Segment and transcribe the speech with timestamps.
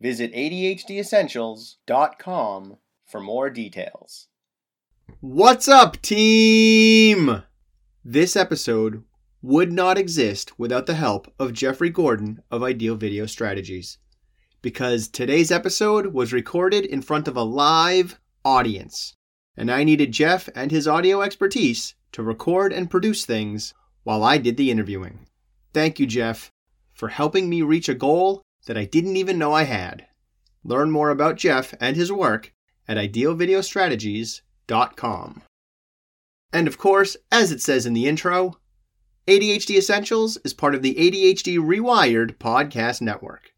[0.00, 4.28] Visit ADHDessentials.com for more details.
[5.20, 7.42] What's up, team?
[8.04, 9.04] This episode
[9.40, 13.98] would not exist without the help of Jeffrey Gordon of Ideal Video Strategies.
[14.60, 19.14] Because today's episode was recorded in front of a live audience,
[19.56, 24.38] and I needed Jeff and his audio expertise to record and produce things while I
[24.38, 25.26] did the interviewing.
[25.72, 26.52] Thank you, Jeff,
[26.92, 30.06] for helping me reach a goal that I didn't even know I had.
[30.62, 32.52] Learn more about Jeff and his work
[32.86, 35.42] at idealvideostrategies.com.
[36.52, 38.58] And of course, as it says in the intro,
[39.26, 43.52] ADHD Essentials is part of the ADHD Rewired podcast network.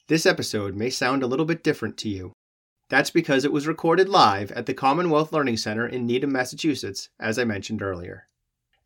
[0.08, 2.32] This episode may sound a little bit different to you.
[2.88, 7.38] That's because it was recorded live at the Commonwealth Learning Center in Needham, Massachusetts, as
[7.38, 8.28] I mentioned earlier.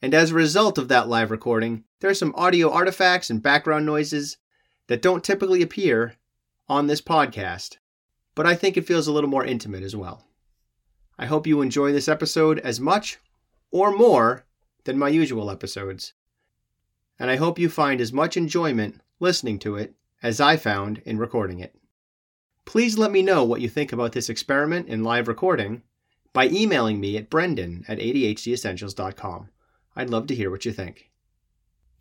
[0.00, 3.86] And as a result of that live recording, there are some audio artifacts and background
[3.86, 4.36] noises
[4.88, 6.16] that don't typically appear
[6.68, 7.76] on this podcast
[8.34, 10.24] but I think it feels a little more intimate as well.
[11.18, 13.18] I hope you enjoy this episode as much
[13.70, 14.44] or more
[14.84, 16.14] than my usual episodes.
[17.18, 21.18] And I hope you find as much enjoyment listening to it as I found in
[21.18, 21.74] recording it.
[22.64, 25.82] Please let me know what you think about this experiment in live recording
[26.32, 29.48] by emailing me at brendan at adhdessentials.com.
[29.96, 31.10] I'd love to hear what you think.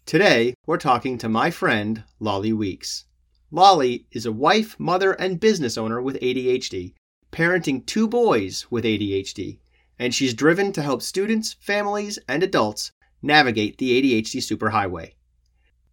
[0.05, 3.05] Today, we're talking to my friend, Lolly Weeks.
[3.49, 6.93] Lolly is a wife, mother, and business owner with ADHD,
[7.31, 9.59] parenting two boys with ADHD,
[9.99, 15.13] and she's driven to help students, families, and adults navigate the ADHD superhighway.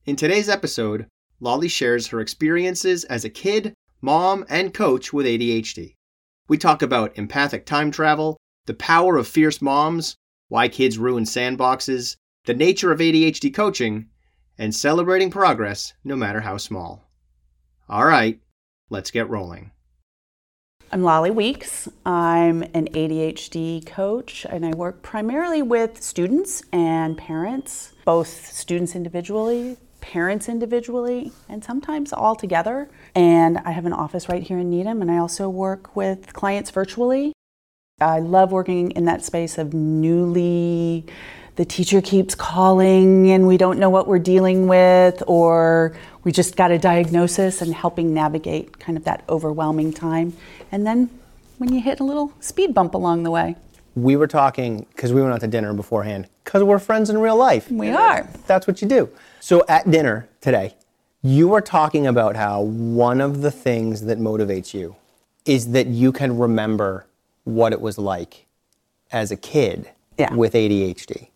[0.07, 1.07] In today's episode,
[1.41, 5.95] Lolly shares her experiences as a kid, mom, and coach with ADHD.
[6.49, 10.17] We talk about empathic time travel, the power of fierce moms,
[10.49, 12.17] why kids ruin sandboxes,
[12.47, 14.09] the nature of ADHD coaching,
[14.57, 17.09] and celebrating progress no matter how small.
[17.89, 18.41] All right,
[18.91, 19.71] let's get rolling.
[20.91, 21.87] I'm Lolly Weeks.
[22.07, 29.77] I'm an ADHD coach and I work primarily with students and parents, both students individually,
[30.09, 32.89] parents individually, and sometimes all together.
[33.15, 36.71] And I have an office right here in Needham and I also work with clients
[36.71, 37.35] virtually.
[38.01, 41.05] I love working in that space of newly
[41.57, 46.57] the teacher keeps calling and we don't know what we're dealing with, or we just
[46.57, 50.33] got a diagnosis and helping navigate kind of that overwhelming time.
[50.71, 51.11] And then
[51.59, 53.57] when you hit a little speed bump along the way.
[53.97, 57.37] We were talking because we went out to dinner beforehand because we're friends in real
[57.37, 57.69] life.
[57.71, 58.29] We are.
[58.47, 59.11] That's what you do.
[59.41, 60.75] So at dinner today,
[61.23, 64.97] you were talking about how one of the things that motivates you
[65.45, 67.07] is that you can remember
[67.45, 68.47] what it was like
[69.11, 70.35] as a kid Yeah.
[70.35, 71.29] with ADHD.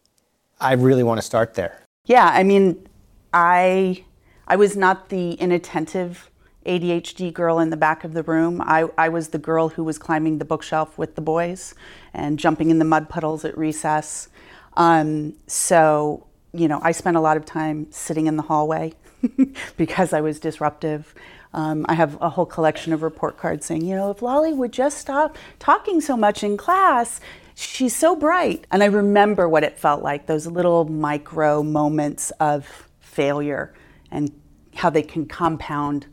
[0.60, 1.81] I really want to start there.
[2.04, 2.87] Yeah, I mean,
[3.32, 4.04] I
[4.46, 6.31] I was not the inattentive
[6.66, 8.60] ADHD girl in the back of the room.
[8.60, 11.75] I, I was the girl who was climbing the bookshelf with the boys
[12.12, 14.28] and jumping in the mud puddles at recess.
[14.76, 18.93] Um, so, you know, I spent a lot of time sitting in the hallway
[19.76, 21.14] because I was disruptive.
[21.54, 24.72] Um, I have a whole collection of report cards saying, you know, if Lolly would
[24.72, 27.20] just stop talking so much in class,
[27.54, 28.66] she's so bright.
[28.70, 33.75] And I remember what it felt like those little micro moments of failure
[34.10, 34.31] and
[34.75, 36.06] how they can compound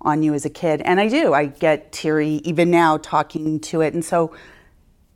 [0.00, 0.80] on you as a kid.
[0.82, 1.34] And I do.
[1.34, 3.92] I get teary even now talking to it.
[3.92, 4.34] And so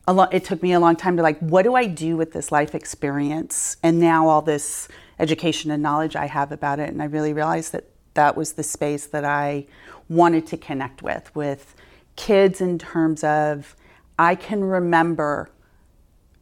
[0.08, 2.50] lo- it took me a long time to like, what do I do with this
[2.50, 3.76] life experience?
[3.82, 4.88] And now all this
[5.18, 6.88] education and knowledge I have about it.
[6.88, 9.66] And I really realized that that was the space that I
[10.08, 11.74] wanted to connect with, with
[12.16, 13.76] kids in terms of
[14.18, 15.50] I can remember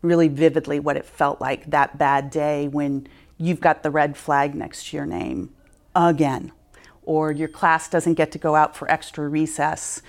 [0.02, 3.06] really vividly what it felt like that bad day when
[3.36, 5.50] you've got the red flag next to your name
[5.94, 6.52] again,
[7.02, 10.02] or your class doesn't get to go out for extra recess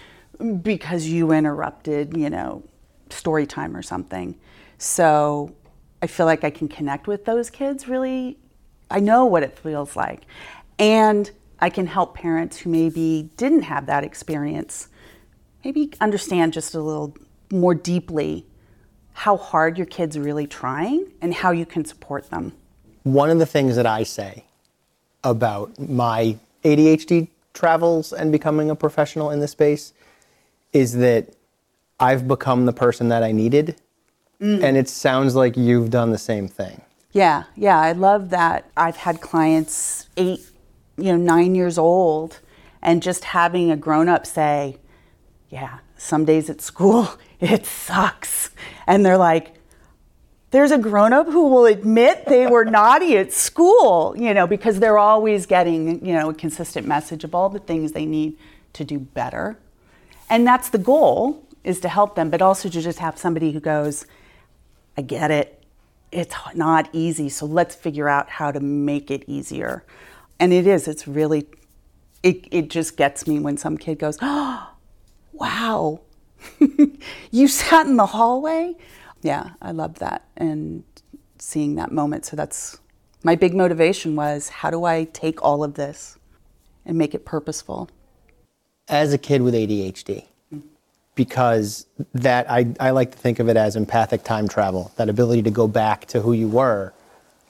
[0.62, 2.64] because you interrupted, you know,
[3.12, 4.38] story time or something.
[4.78, 5.54] So
[6.02, 8.38] I feel like I can connect with those kids really.
[8.90, 10.24] I know what it feels like.
[10.78, 11.30] And
[11.60, 14.88] I can help parents who maybe didn't have that experience
[15.64, 17.16] maybe understand just a little
[17.52, 18.46] more deeply
[19.14, 22.54] how hard your kid's are really trying and how you can support them.
[23.04, 24.46] One of the things that I say
[25.24, 29.94] about my ADHD travels and becoming a professional in this space
[30.72, 31.34] is that
[32.00, 33.80] I've become the person that I needed.
[34.42, 34.64] Mm.
[34.64, 36.82] And it sounds like you've done the same thing.
[37.12, 38.70] Yeah, yeah, I love that.
[38.78, 40.42] I've had clients eight,
[40.98, 42.40] you know, nine years old,
[42.82, 44.78] and just having a grown up say,
[45.50, 47.10] Yeah, some days at school
[47.40, 48.52] it sucks.
[48.88, 49.54] And they're like,
[50.52, 54.80] there's a grown up who will admit they were naughty at school, you know, because
[54.80, 58.38] they're always getting, you know, a consistent message of all the things they need
[58.74, 59.58] to do better.
[60.30, 63.60] And that's the goal is to help them, but also to just have somebody who
[63.60, 64.06] goes,
[64.98, 65.64] I get it.
[66.12, 69.84] It's not easy, so let's figure out how to make it easier.
[70.40, 71.48] And it is, it's really,
[72.24, 74.72] it, it just gets me when some kid goes, oh,
[75.34, 76.02] wow,
[77.32, 78.76] you sat in the hallway?
[79.22, 80.84] Yeah, I love that and
[81.38, 82.26] seeing that moment.
[82.26, 82.80] So that's
[83.24, 86.18] my big motivation was how do I take all of this
[86.86, 87.90] and make it purposeful?
[88.88, 90.26] As a kid with ADHD,
[91.20, 95.42] because that I, I like to think of it as empathic time travel, that ability
[95.42, 96.94] to go back to who you were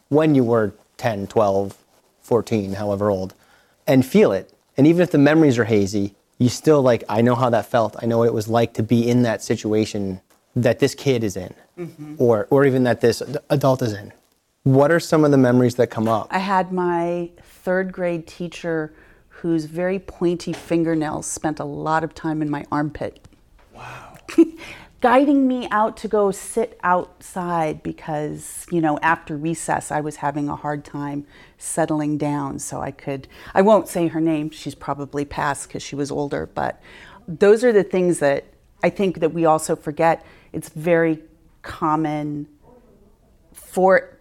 [0.07, 1.77] when you were 10, 12,
[2.23, 3.35] 14, however old,
[3.85, 4.51] and feel it.
[4.75, 7.95] And even if the memories are hazy, you still like, I know how that felt.
[8.01, 10.19] I know what it was like to be in that situation
[10.55, 12.15] that this kid is in, mm-hmm.
[12.17, 14.11] or, or even that this adult is in.
[14.63, 16.27] What are some of the memories that come up?
[16.31, 18.95] I had my third grade teacher
[19.27, 23.28] whose very pointy fingernails spent a lot of time in my armpit.
[25.01, 30.49] Guiding me out to go sit outside because, you know, after recess I was having
[30.49, 31.25] a hard time
[31.57, 35.95] settling down so I could, I won't say her name, she's probably passed because she
[35.95, 36.81] was older, but
[37.27, 38.45] those are the things that
[38.83, 40.25] I think that we also forget.
[40.51, 41.19] It's very
[41.61, 42.47] common
[43.53, 44.18] for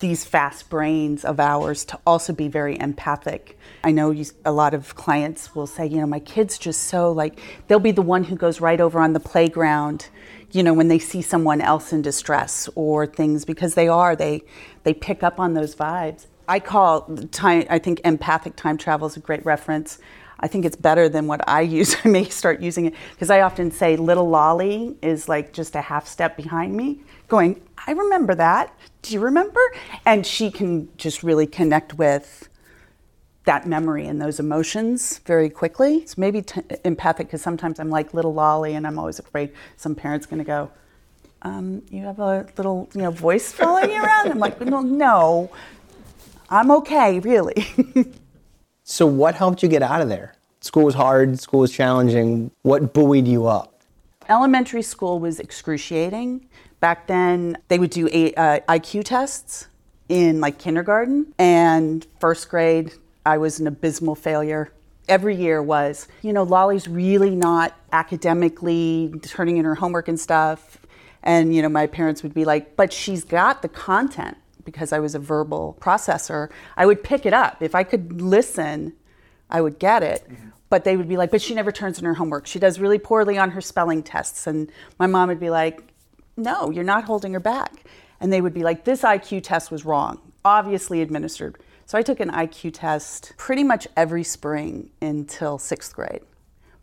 [0.00, 3.58] these fast brains of ours to also be very empathic.
[3.84, 7.12] I know you, a lot of clients will say, you know, my kid's just so
[7.12, 10.08] like, they'll be the one who goes right over on the playground,
[10.50, 14.42] you know, when they see someone else in distress or things because they are, they,
[14.82, 16.26] they pick up on those vibes.
[16.46, 19.98] I call time, I think empathic time travel is a great reference.
[20.40, 21.96] I think it's better than what I use.
[22.04, 25.80] I may start using it because I often say little Lolly is like just a
[25.80, 28.74] half step behind me, going, I remember that.
[29.04, 29.60] Do you remember?
[30.06, 32.48] And she can just really connect with
[33.44, 36.06] that memory and those emotions very quickly.
[36.06, 39.94] So maybe t- empathic because sometimes I'm like little Lolly and I'm always afraid some
[39.94, 40.70] parent's going to go,
[41.42, 44.30] um, you have a little, you know, voice following you around.
[44.30, 45.50] I'm like, no, no,
[46.48, 47.66] I'm okay, really.
[48.86, 50.34] So, what helped you get out of there?
[50.60, 52.50] School was hard, school was challenging.
[52.64, 53.80] What buoyed you up?
[54.28, 56.46] Elementary school was excruciating.
[56.84, 59.68] Back then, they would do a, uh, IQ tests
[60.10, 62.92] in like kindergarten, and first grade,
[63.24, 64.70] I was an abysmal failure.
[65.08, 70.76] Every year was, you know, Lolly's really not academically turning in her homework and stuff.
[71.22, 74.36] And, you know, my parents would be like, but she's got the content
[74.66, 76.50] because I was a verbal processor.
[76.76, 77.62] I would pick it up.
[77.62, 78.92] If I could listen,
[79.48, 80.28] I would get it.
[80.68, 82.46] But they would be like, but she never turns in her homework.
[82.46, 84.46] She does really poorly on her spelling tests.
[84.46, 85.93] And my mom would be like,
[86.36, 87.84] no, you're not holding her back.
[88.20, 91.58] And they would be like, this IQ test was wrong, obviously administered.
[91.86, 96.22] So I took an IQ test pretty much every spring until sixth grade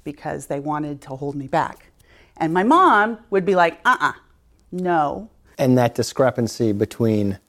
[0.04, 1.92] because they wanted to hold me back.
[2.38, 4.14] And my mom would be like, uh uh
[4.72, 5.30] no.
[5.58, 7.40] And that discrepancy between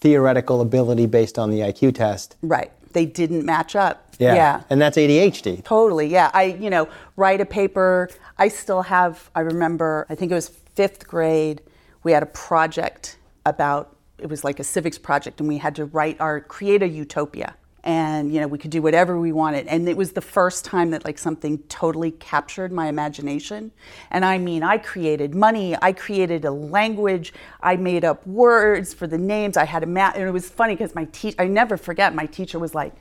[0.00, 2.36] theoretical ability based on the IQ test.
[2.42, 2.70] Right.
[2.92, 4.14] They didn't match up.
[4.18, 4.34] Yeah.
[4.34, 4.62] yeah.
[4.70, 5.62] And that's ADHD.
[5.64, 6.30] Totally, yeah.
[6.32, 8.08] I, you know, write a paper.
[8.38, 10.48] I still have, I remember, I think it was
[10.78, 11.60] fifth grade,
[12.04, 15.86] we had a project about, it was like a civics project, and we had to
[15.86, 17.56] write our, create a utopia.
[17.82, 19.66] And, you know, we could do whatever we wanted.
[19.66, 23.72] And it was the first time that like something totally captured my imagination.
[24.12, 29.08] And I mean, I created money, I created a language, I made up words for
[29.08, 30.14] the names, I had a map.
[30.14, 32.94] And it was funny because my teacher, I never forget, my teacher was like,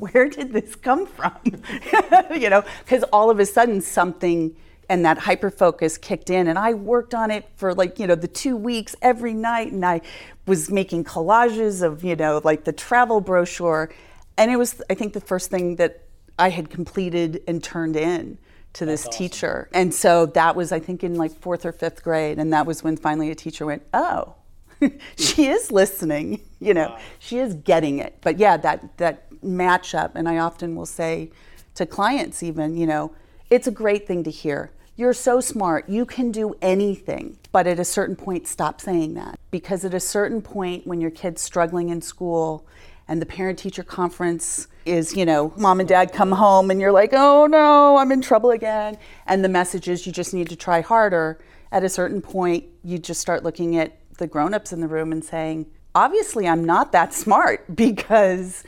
[0.00, 1.36] where did this come from?
[2.36, 4.56] you know, because all of a sudden something
[4.92, 8.14] and that hyper focus kicked in and I worked on it for like, you know,
[8.14, 10.02] the two weeks every night and I
[10.46, 13.90] was making collages of, you know, like the travel brochure.
[14.36, 16.02] And it was, I think, the first thing that
[16.38, 18.36] I had completed and turned in
[18.74, 19.70] to this teacher.
[19.72, 22.38] And so that was, I think, in like fourth or fifth grade.
[22.38, 24.34] And that was when finally a teacher went, oh,
[25.16, 28.18] she is listening, you know, she is getting it.
[28.20, 31.30] But yeah, that, that match up and I often will say
[31.76, 33.14] to clients, even, you know,
[33.52, 34.70] it's a great thing to hear.
[34.94, 37.38] You're so smart, you can do anything.
[37.50, 39.38] But at a certain point, stop saying that.
[39.50, 42.66] Because at a certain point, when your kid's struggling in school
[43.08, 46.92] and the parent teacher conference is, you know, mom and dad come home and you're
[46.92, 48.98] like, oh no, I'm in trouble again.
[49.26, 51.38] And the message is you just need to try harder.
[51.70, 55.10] At a certain point, you just start looking at the grown ups in the room
[55.10, 58.62] and saying, obviously, I'm not that smart because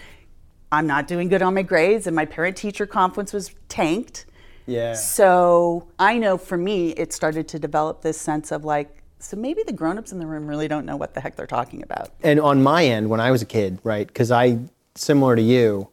[0.72, 4.24] I'm not doing good on my grades and my parent teacher conference was tanked.
[4.66, 4.94] Yeah.
[4.94, 9.62] So I know for me, it started to develop this sense of like, so maybe
[9.62, 12.10] the grown-ups in the room really don't know what the heck they're talking about.
[12.22, 14.58] And on my end, when I was a kid, right, because I,
[14.94, 15.88] similar to you,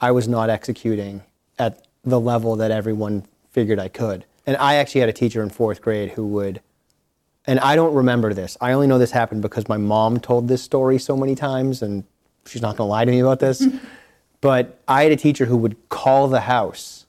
[0.00, 1.22] I was not executing
[1.58, 4.24] at the level that everyone figured I could.
[4.46, 6.60] And I actually had a teacher in fourth grade who would,
[7.46, 8.56] and I don't remember this.
[8.60, 12.04] I only know this happened because my mom told this story so many times, and
[12.46, 13.66] she's not going to lie to me about this.
[14.40, 16.99] but I had a teacher who would call the house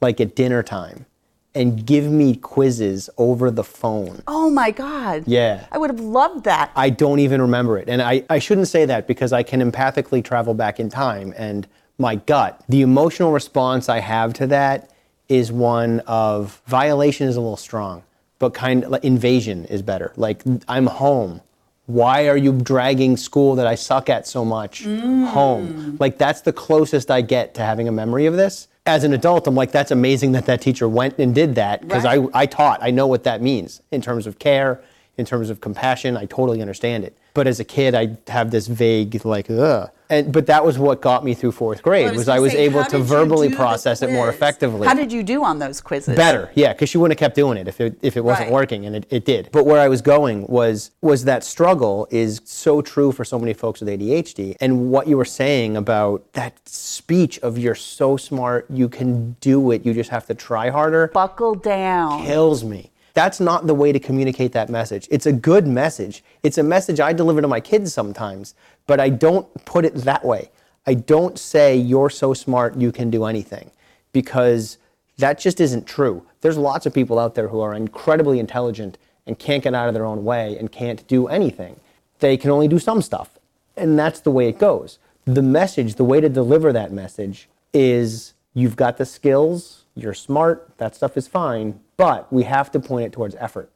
[0.00, 1.06] like at dinner time
[1.54, 4.22] and give me quizzes over the phone.
[4.28, 5.24] Oh my God.
[5.26, 5.66] Yeah.
[5.72, 6.70] I would have loved that.
[6.76, 7.88] I don't even remember it.
[7.88, 11.34] And I, I shouldn't say that because I can empathically travel back in time.
[11.36, 11.66] And
[11.98, 14.90] my gut, the emotional response I have to that
[15.28, 18.04] is one of violation is a little strong,
[18.38, 20.12] but kind of like invasion is better.
[20.16, 21.40] Like, I'm home.
[21.86, 25.26] Why are you dragging school that I suck at so much mm.
[25.26, 25.96] home?
[25.98, 28.68] Like, that's the closest I get to having a memory of this.
[28.88, 32.04] As an adult, I'm like, that's amazing that that teacher went and did that because
[32.04, 32.26] Right.
[32.34, 32.82] I, I taught.
[32.82, 34.80] I know what that means in terms of care,
[35.18, 36.16] in terms of compassion.
[36.16, 37.16] I totally understand it.
[37.34, 39.90] But as a kid, I have this vague like, ugh.
[40.10, 42.52] And but that was what got me through fourth grade I was was I was
[42.52, 44.88] say, able to verbally process it more effectively.
[44.88, 46.16] How did you do on those quizzes?
[46.16, 48.52] Better, yeah, because she wouldn't have kept doing it if it if it wasn't Right.
[48.54, 49.50] working, and it, it did.
[49.52, 53.52] But where I was going was was that struggle is so true for so many
[53.52, 58.64] folks with ADHD, and what you were saying about that speech of you're so smart,
[58.70, 62.24] you can do it, you just have to try harder Buckle down.
[62.24, 62.90] kills me.
[63.18, 65.08] That's not the way to communicate that message.
[65.10, 66.22] It's a good message.
[66.44, 68.54] It's a message I deliver to my kids sometimes,
[68.86, 70.52] but I don't put it that way.
[70.86, 73.72] I don't say you're so smart you can do anything
[74.12, 74.78] because
[75.16, 76.24] that just isn't true.
[76.42, 79.94] There's lots of people out there who are incredibly intelligent and can't get out of
[79.94, 81.80] their own way and can't do anything.
[82.20, 83.30] They can only do some stuff.
[83.76, 85.00] And that's the way it goes.
[85.24, 90.70] The message, the way to deliver that message is you've got the skills, you're smart,
[90.78, 93.70] that stuff is fine, but we have to point it towards effort,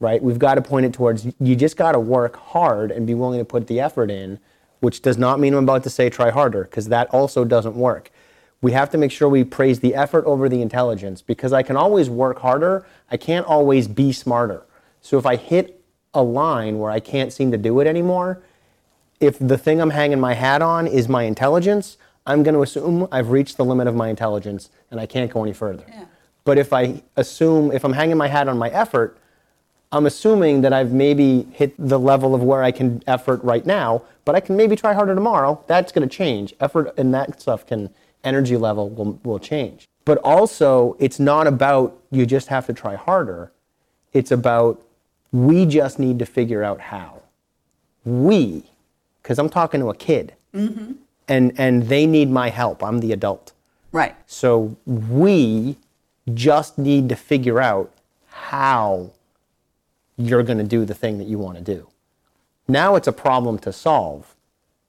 [0.00, 0.20] right?
[0.20, 3.38] We've got to point it towards you just got to work hard and be willing
[3.38, 4.40] to put the effort in,
[4.80, 8.10] which does not mean I'm about to say try harder, because that also doesn't work.
[8.60, 11.76] We have to make sure we praise the effort over the intelligence because I can
[11.76, 14.66] always work harder, I can't always be smarter.
[15.00, 15.84] So if I hit
[16.14, 18.42] a line where I can't seem to do it anymore,
[19.20, 23.06] if the thing I'm hanging my hat on is my intelligence, I'm going to assume
[23.12, 25.84] I've reached the limit of my intelligence and I can't go any further.
[26.48, 29.18] But if I assume, if I'm hanging my hat on my effort,
[29.92, 34.00] I'm assuming that I've maybe hit the level of where I can effort right now,
[34.24, 35.62] but I can maybe try harder tomorrow.
[35.66, 36.54] That's going to change.
[36.58, 37.90] Effort and that stuff can,
[38.24, 39.88] energy level will, will change.
[40.06, 43.52] But also, it's not about you just have to try harder.
[44.14, 44.82] It's about
[45.32, 47.20] we just need to figure out how
[48.06, 48.64] we,
[49.22, 50.92] because I'm talking to a kid, mm-hmm.
[51.28, 52.82] and and they need my help.
[52.82, 53.52] I'm the adult.
[53.92, 54.16] Right.
[54.26, 55.76] So we
[56.28, 57.92] just need to figure out
[58.28, 59.10] how
[60.16, 61.88] you're going to do the thing that you want to do.
[62.66, 64.34] Now it's a problem to solve.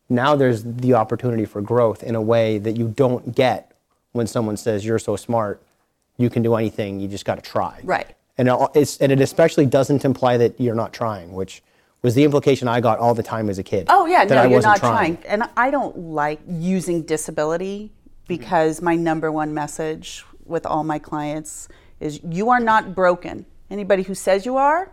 [0.09, 3.71] Now there's the opportunity for growth in a way that you don't get
[4.11, 5.61] when someone says you're so smart,
[6.17, 7.79] you can do anything, you just got to try.
[7.83, 8.07] Right.
[8.37, 11.61] And it- it's and it especially doesn't imply that you're not trying, which
[12.01, 13.87] was the implication I got all the time as a kid.
[13.89, 15.17] Oh yeah, that no, I you're not trying.
[15.27, 17.91] And I don't like using disability
[18.27, 21.67] because my number one message with all my clients
[21.99, 23.45] is you are not broken.
[23.69, 24.91] Anybody who says you are,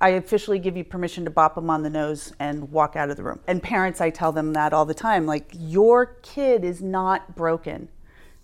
[0.00, 3.16] I officially give you permission to bop them on the nose and walk out of
[3.16, 3.40] the room.
[3.46, 7.88] And parents, I tell them that all the time like, your kid is not broken.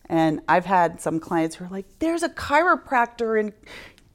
[0.08, 3.52] And I've had some clients who are like, there's a chiropractor in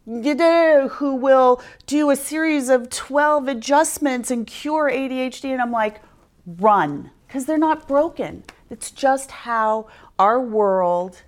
[0.06, 5.52] who will do a series of 12 adjustments and cure ADHD.
[5.52, 6.02] And I'm like,
[6.46, 8.44] run, because they're not broken.
[8.70, 11.22] It's just how our world,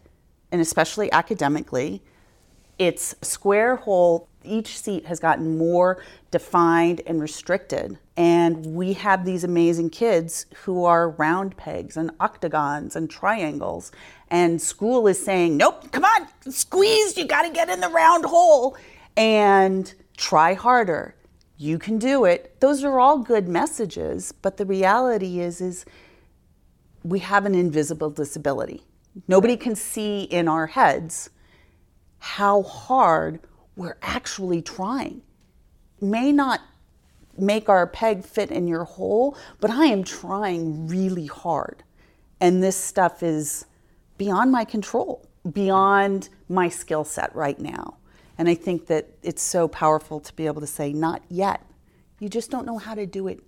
[0.53, 2.03] and especially academically,
[2.77, 4.29] it's square hole.
[4.43, 7.97] Each seat has gotten more defined and restricted.
[8.15, 13.91] And we have these amazing kids who are round pegs and octagons and triangles.
[14.29, 18.25] And school is saying, nope, come on, squeeze, you got to get in the round
[18.25, 18.77] hole
[19.17, 21.15] and try harder.
[21.57, 22.59] You can do it.
[22.59, 25.85] Those are all good messages, but the reality is is
[27.03, 28.83] we have an invisible disability.
[29.27, 31.29] Nobody can see in our heads
[32.19, 33.39] how hard
[33.75, 35.21] we're actually trying.
[36.01, 36.61] May not
[37.37, 41.83] make our peg fit in your hole, but I am trying really hard.
[42.39, 43.65] And this stuff is
[44.17, 47.97] beyond my control, beyond my skill set right now.
[48.37, 51.65] And I think that it's so powerful to be able to say, not yet.
[52.19, 53.41] You just don't know how to do it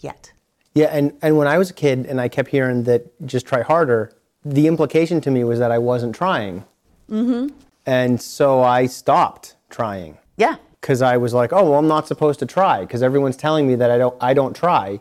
[0.00, 0.32] yet.
[0.74, 3.62] Yeah, and, and when I was a kid and I kept hearing that just try
[3.62, 4.12] harder,
[4.44, 6.64] the implication to me was that I wasn't trying.
[7.10, 7.48] Mm-hmm.
[7.86, 10.56] And so I stopped trying Yeah.
[10.80, 13.74] because I was like, oh, well, I'm not supposed to try because everyone's telling me
[13.76, 15.00] that I don't, I don't try.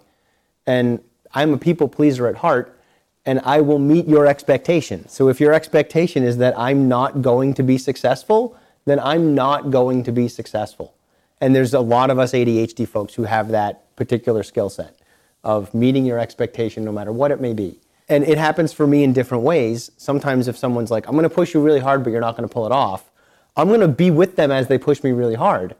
[0.65, 1.01] And
[1.33, 2.77] I'm a people pleaser at heart
[3.25, 5.07] and I will meet your expectation.
[5.07, 9.71] So if your expectation is that I'm not going to be successful, then I'm not
[9.71, 10.93] going to be successful.
[11.39, 14.97] And there's a lot of us ADHD folks who have that particular skill set
[15.43, 17.79] of meeting your expectation no matter what it may be.
[18.09, 19.91] And it happens for me in different ways.
[19.97, 22.47] Sometimes if someone's like, I'm going to push you really hard, but you're not going
[22.47, 23.09] to pull it off,
[23.55, 25.75] I'm going to be with them as they push me really hard.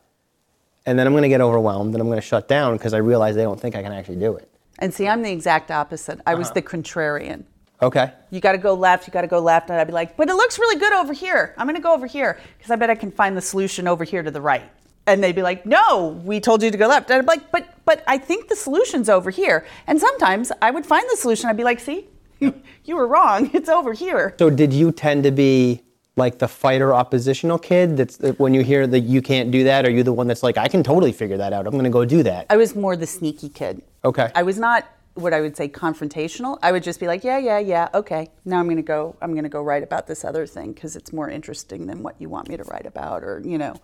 [0.85, 2.97] And then I'm going to get overwhelmed and I'm going to shut down because I
[2.97, 4.49] realize they don't think I can actually do it.
[4.79, 6.19] And see, I'm the exact opposite.
[6.25, 6.55] I was uh-huh.
[6.55, 7.43] the contrarian.
[7.81, 8.11] Okay.
[8.31, 9.69] You got to go left, you got to go left.
[9.69, 11.53] And I'd be like, but it looks really good over here.
[11.57, 14.03] I'm going to go over here because I bet I can find the solution over
[14.03, 14.69] here to the right.
[15.05, 17.09] And they'd be like, no, we told you to go left.
[17.09, 19.65] And I'd be like, but, but I think the solution's over here.
[19.85, 21.49] And sometimes I would find the solution.
[21.49, 22.07] I'd be like, see,
[22.85, 23.49] you were wrong.
[23.53, 24.35] It's over here.
[24.39, 25.83] So did you tend to be
[26.15, 29.85] like the fighter oppositional kid that's that when you hear that you can't do that,
[29.85, 31.65] are you the one that's like, I can totally figure that out.
[31.65, 32.45] I'm going to go do that.
[32.49, 33.81] I was more the sneaky kid.
[34.05, 34.31] Okay.
[34.35, 36.57] I was not what I would say confrontational.
[36.61, 38.29] I would just be like, yeah, yeah, yeah, okay.
[38.45, 39.15] Now I'm going to go.
[39.21, 42.19] I'm going to go write about this other thing because it's more interesting than what
[42.19, 43.75] you want me to write about, or you know,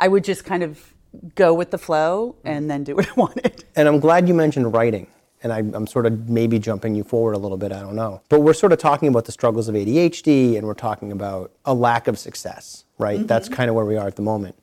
[0.00, 0.94] I would just kind of
[1.34, 3.64] go with the flow and then do what I wanted.
[3.76, 5.06] And I'm glad you mentioned writing.
[5.42, 8.20] And I, I'm sort of maybe jumping you forward a little bit, I don't know.
[8.28, 11.74] But we're sort of talking about the struggles of ADHD and we're talking about a
[11.74, 13.18] lack of success, right?
[13.18, 13.26] Mm-hmm.
[13.26, 14.54] That's kind of where we are at the moment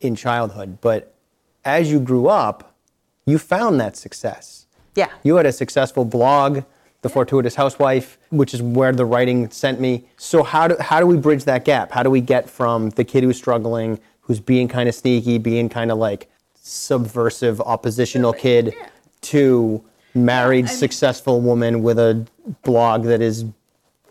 [0.00, 0.78] in childhood.
[0.80, 1.14] But
[1.64, 2.74] as you grew up,
[3.26, 4.66] you found that success.
[4.94, 5.10] Yeah.
[5.22, 6.64] You had a successful blog,
[7.02, 10.06] The Fortuitous Housewife, which is where the writing sent me.
[10.16, 11.90] So how do how do we bridge that gap?
[11.90, 15.68] How do we get from the kid who's struggling, who's being kind of sneaky, being
[15.68, 18.74] kind of like subversive, oppositional kid,
[19.24, 19.84] to
[20.14, 22.26] married, successful woman with a
[22.62, 23.44] blog that is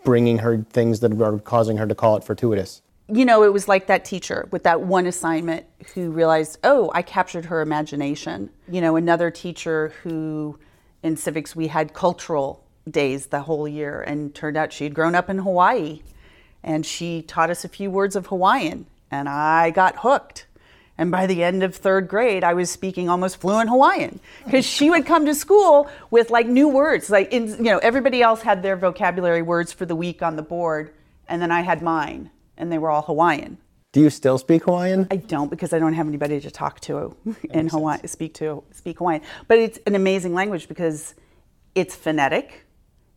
[0.04, 2.82] bringing her things that are causing her to call it fortuitous?
[3.08, 7.02] you know, it was like that teacher with that one assignment who realized, oh, I
[7.02, 8.50] captured her imagination.
[8.68, 10.58] You know, another teacher who
[11.02, 15.28] in civics we had cultural days the whole year and turned out she'd grown up
[15.28, 16.00] in Hawaii
[16.62, 20.46] and she taught us a few words of Hawaiian and I got hooked.
[20.96, 24.90] And by the end of third grade, I was speaking almost fluent Hawaiian because she
[24.90, 27.10] would come to school with like new words.
[27.10, 30.42] Like, in, you know, everybody else had their vocabulary words for the week on the
[30.42, 30.94] board,
[31.28, 33.58] and then I had mine, and they were all Hawaiian.
[33.92, 35.08] Do you still speak Hawaiian?
[35.10, 37.16] I don't because I don't have anybody to talk to
[37.50, 39.22] in Hawaii, speak to, speak Hawaiian.
[39.48, 41.14] But it's an amazing language because
[41.74, 42.66] it's phonetic,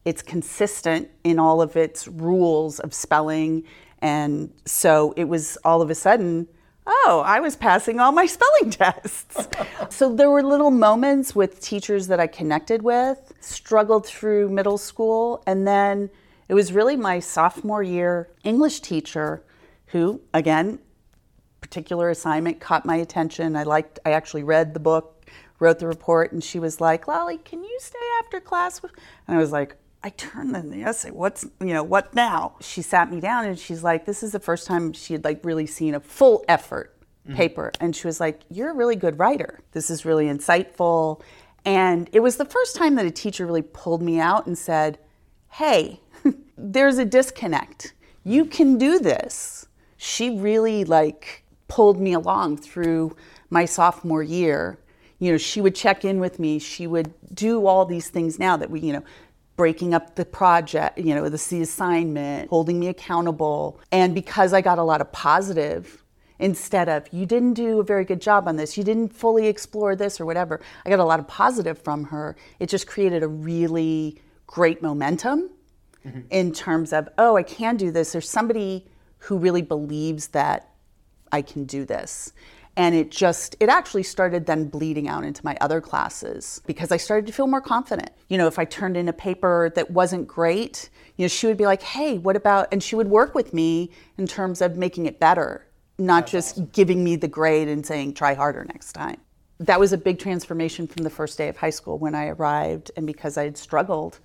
[0.04, 3.66] it's consistent in all of its rules of spelling,
[4.00, 6.48] and so it was all of a sudden
[6.88, 9.48] oh, I was passing all my spelling tests.
[9.90, 15.44] so there were little moments with teachers that I connected with, struggled through middle school,
[15.46, 16.10] and then
[16.48, 19.44] it was really my sophomore year English teacher
[19.88, 20.80] who, again,
[21.62, 23.56] particular assignment caught my attention.
[23.56, 25.26] I liked I actually read the book,
[25.60, 28.82] wrote the report, and she was like, Lolly, can you stay after class?
[28.82, 31.12] And I was like, I turned in the essay.
[31.12, 32.56] What's you know what now?
[32.62, 35.44] She sat me down and she's like, this is the first time she had like
[35.44, 37.36] really seen a full effort mm-hmm.
[37.36, 39.60] paper, and she was like, you're a really good writer.
[39.72, 41.22] This is really insightful,
[41.66, 45.00] and it was the first time that a teacher really pulled me out and said,
[45.50, 46.00] hey,
[46.58, 47.94] there's a disconnect.
[48.24, 49.68] You can do this.
[49.98, 53.16] She really like pulled me along through
[53.50, 54.80] my sophomore year.
[55.20, 56.60] You know, she would check in with me.
[56.60, 59.04] She would do all these things now that we, you know,
[59.58, 63.82] breaking up the project, you know, the, assignment, holding me accountable.
[63.92, 66.04] And because I got a lot of positive
[66.40, 69.96] instead of, you didn't do a very good job on this, you didn't fully explore
[69.96, 72.38] this or whatever, I got a lot of positive from her.
[72.60, 75.50] It just created a really great momentum
[76.06, 76.22] mm-hmm.
[76.30, 78.12] in terms of, oh, I can do this.
[78.12, 80.70] There's somebody who really believes that
[81.32, 82.32] I can do this.
[82.78, 86.98] And it just, it actually started then bleeding out into my other classes because I
[86.98, 88.12] started to feel more confident.
[88.30, 91.58] You know, if I turned in a paper that wasn't great, you know, she would
[91.58, 95.08] be like, hey, what about, and she would work with me in terms of making
[95.08, 95.66] it better,
[95.98, 99.18] not just giving me the grade and saying, try harder next time.
[99.60, 102.92] That was a big transformation from the first day of high school when I arrived.
[102.96, 104.20] And because I had struggled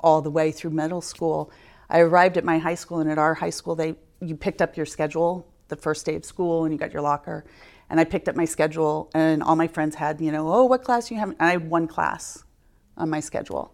[0.00, 1.50] all the way through middle school,
[1.88, 4.76] I arrived at my high school, and at our high school, they you picked up
[4.76, 7.46] your schedule the first day of school, and you got your locker.
[7.94, 10.82] And I picked up my schedule, and all my friends had, you know, oh, what
[10.82, 11.28] class do you have?
[11.28, 12.42] And I had one class
[12.96, 13.72] on my schedule.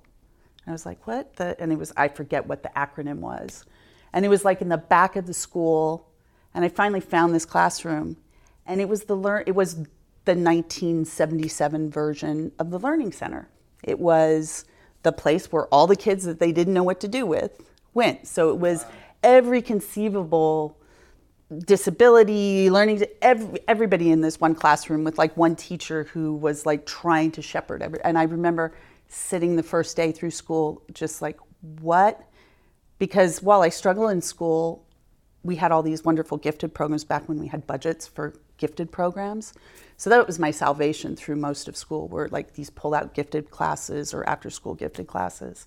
[0.66, 1.37] I was like, what?
[1.37, 3.64] The, and it was, I forget what the acronym was.
[4.12, 6.06] And it was like in the back of the school.
[6.52, 8.18] And I finally found this classroom.
[8.66, 13.48] And it was the learn, it was the 1977 version of the Learning Center.
[13.83, 14.66] It was
[15.02, 17.52] the place where all the kids that they didn't know what to do with
[17.94, 18.26] went.
[18.26, 18.85] So it was
[19.22, 20.76] every conceivable
[21.58, 26.64] disability, learning, to every, everybody in this one classroom with like one teacher who was
[26.64, 28.00] like trying to shepherd every.
[28.04, 28.72] And I remember
[29.08, 31.38] sitting the first day through school, just like,
[31.80, 32.22] what?
[32.98, 34.86] Because while I struggle in school,
[35.42, 39.54] we had all these wonderful gifted programs back when we had budgets for gifted programs.
[39.96, 43.50] So that was my salvation through most of school, were like these pull out gifted
[43.50, 45.66] classes or after school gifted classes.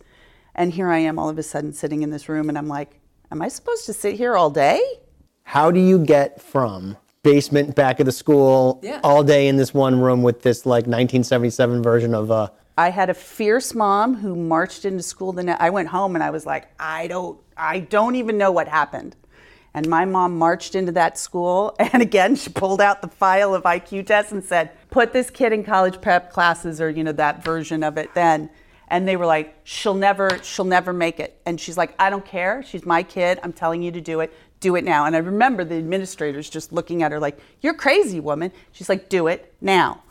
[0.55, 2.99] And here I am all of a sudden sitting in this room and I'm like,
[3.31, 4.81] am I supposed to sit here all day?
[5.43, 8.99] How do you get from basement back of the school Yeah.
[9.03, 13.09] all day in this one room with this like 1977 version of uh I had
[13.09, 16.45] a fierce mom who marched into school the next I went home and I was
[16.45, 19.15] like, I don't I don't even know what happened.
[19.75, 23.63] And my mom marched into that school and again she pulled out the file of
[23.63, 27.43] IQ tests and said, "Put this kid in college prep classes or you know that
[27.43, 28.49] version of it then."
[28.89, 32.25] And they were like, "She'll never she'll never make it." And she's like, "I don't
[32.25, 32.63] care.
[32.63, 33.39] She's my kid.
[33.43, 34.33] I'm telling you to do it.
[34.63, 38.19] Do it now." And I remember the administrators just looking at her like, "You're crazy,
[38.19, 40.01] woman." She's like, "Do it now."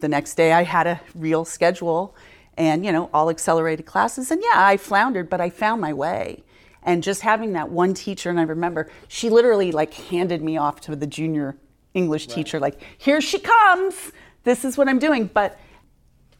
[0.00, 2.14] the next day I had a real schedule
[2.56, 4.30] and, you know, all accelerated classes.
[4.30, 6.42] And yeah, I floundered, but I found my way.
[6.82, 10.80] And just having that one teacher, and I remember she literally like handed me off
[10.82, 11.56] to the junior
[11.92, 14.12] English teacher, like, here she comes.
[14.44, 15.26] This is what I'm doing.
[15.26, 15.58] But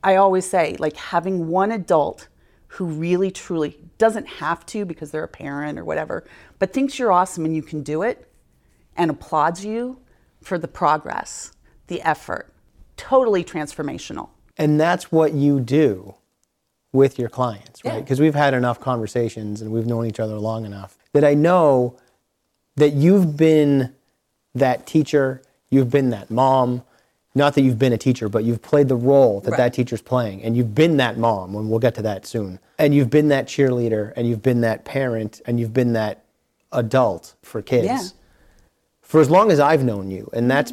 [0.03, 2.29] I always say, like, having one adult
[2.75, 6.25] who really truly doesn't have to because they're a parent or whatever,
[6.59, 8.31] but thinks you're awesome and you can do it
[8.97, 9.99] and applauds you
[10.41, 11.53] for the progress,
[11.89, 12.53] the effort.
[12.97, 14.29] Totally transformational.
[14.59, 16.15] and that's what you do
[16.93, 17.95] with your clients, right?
[17.95, 18.01] Yeah.
[18.01, 21.97] Because we've had enough conversations and we've known each other long enough that I know
[22.77, 23.95] that you've been
[24.55, 26.83] that teacher, you've been that mom.
[27.35, 30.43] Not that you've been a teacher, but you've played the role that that teacher's playing,
[30.43, 32.59] and you've been that mom, and we'll get to that soon.
[32.79, 36.25] And you've been that cheerleader, and you've been that parent, and you've been that
[36.73, 38.03] adult for kids Yeah.
[39.01, 40.73] for as long as I've known you, and that's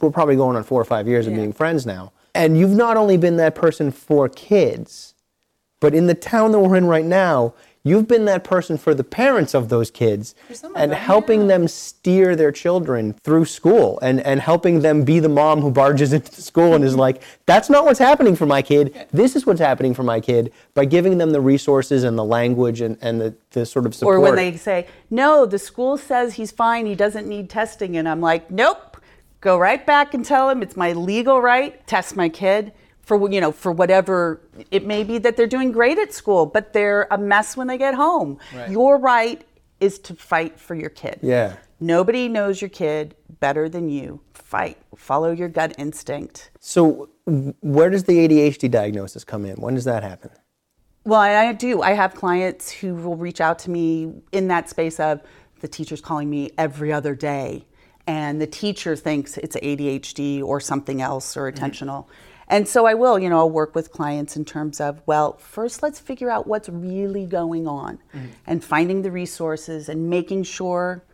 [0.00, 1.40] we're probably going on four or five years of Yeah.
[1.40, 2.12] being friends now.
[2.34, 5.14] And you've not only been that person for kids,
[5.78, 9.04] but in the town that we're in right now, you've been that person for the
[9.04, 14.20] parents of those kids of and them, helping them steer their children through school and,
[14.20, 17.70] and helping them be the mom who barges into the school and is like, that's
[17.70, 19.06] not what's happening for my kid.
[19.12, 22.80] This is what's happening for my kid by giving them the resources and the language
[22.80, 24.16] and, and the, the sort of support.
[24.16, 27.96] Or when they say, no, the school says he's fine, he doesn't need testing.
[27.96, 28.98] And I'm like, nope,
[29.40, 32.72] go right back and tell him it's my legal right, test my kid
[33.10, 36.72] for, you know, for whatever, it may be that they're doing great at school, but
[36.72, 38.38] they're a mess when they get home.
[38.68, 39.44] Your right
[39.80, 41.18] is to fight for your kid.
[41.20, 41.56] Yeah.
[41.80, 44.20] Nobody knows your kid better than you.
[44.32, 44.78] Fight.
[44.94, 46.52] Follow your gut instinct.
[46.60, 49.56] So, where does the ADHD diagnosis come in?
[49.56, 50.30] When does that happen?
[51.02, 51.82] Well, I I do.
[51.82, 55.20] I have clients who will reach out to me in that space of
[55.62, 57.64] the teacher's calling me every other day,
[58.06, 62.06] and the teacher thinks it's ADHD or something else or attentional.
[62.50, 65.84] And so I will, you know, I'll work with clients in terms of, well, first
[65.84, 68.26] let's figure out what's really going on mm-hmm.
[68.44, 71.04] and finding the resources and making sure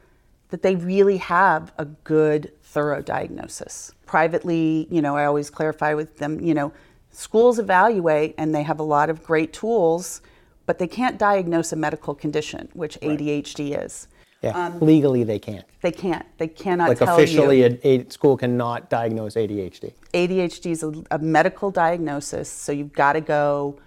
[0.49, 3.92] that they really have a good, thorough diagnosis.
[4.07, 6.72] Privately, you know, I always clarify with them, you know,
[7.11, 10.22] schools evaluate and they have a lot of great tools,
[10.64, 14.09] but they can't diagnose a medical condition, which ADHD is.
[14.42, 14.72] Yeah.
[14.81, 15.64] Legally, they can't.
[15.81, 16.25] They can't.
[16.38, 17.79] They cannot Like tell officially, you.
[17.83, 19.92] a, a school cannot diagnose ADHD.
[20.14, 23.79] ADHD is a, a medical diagnosis, so you've got to go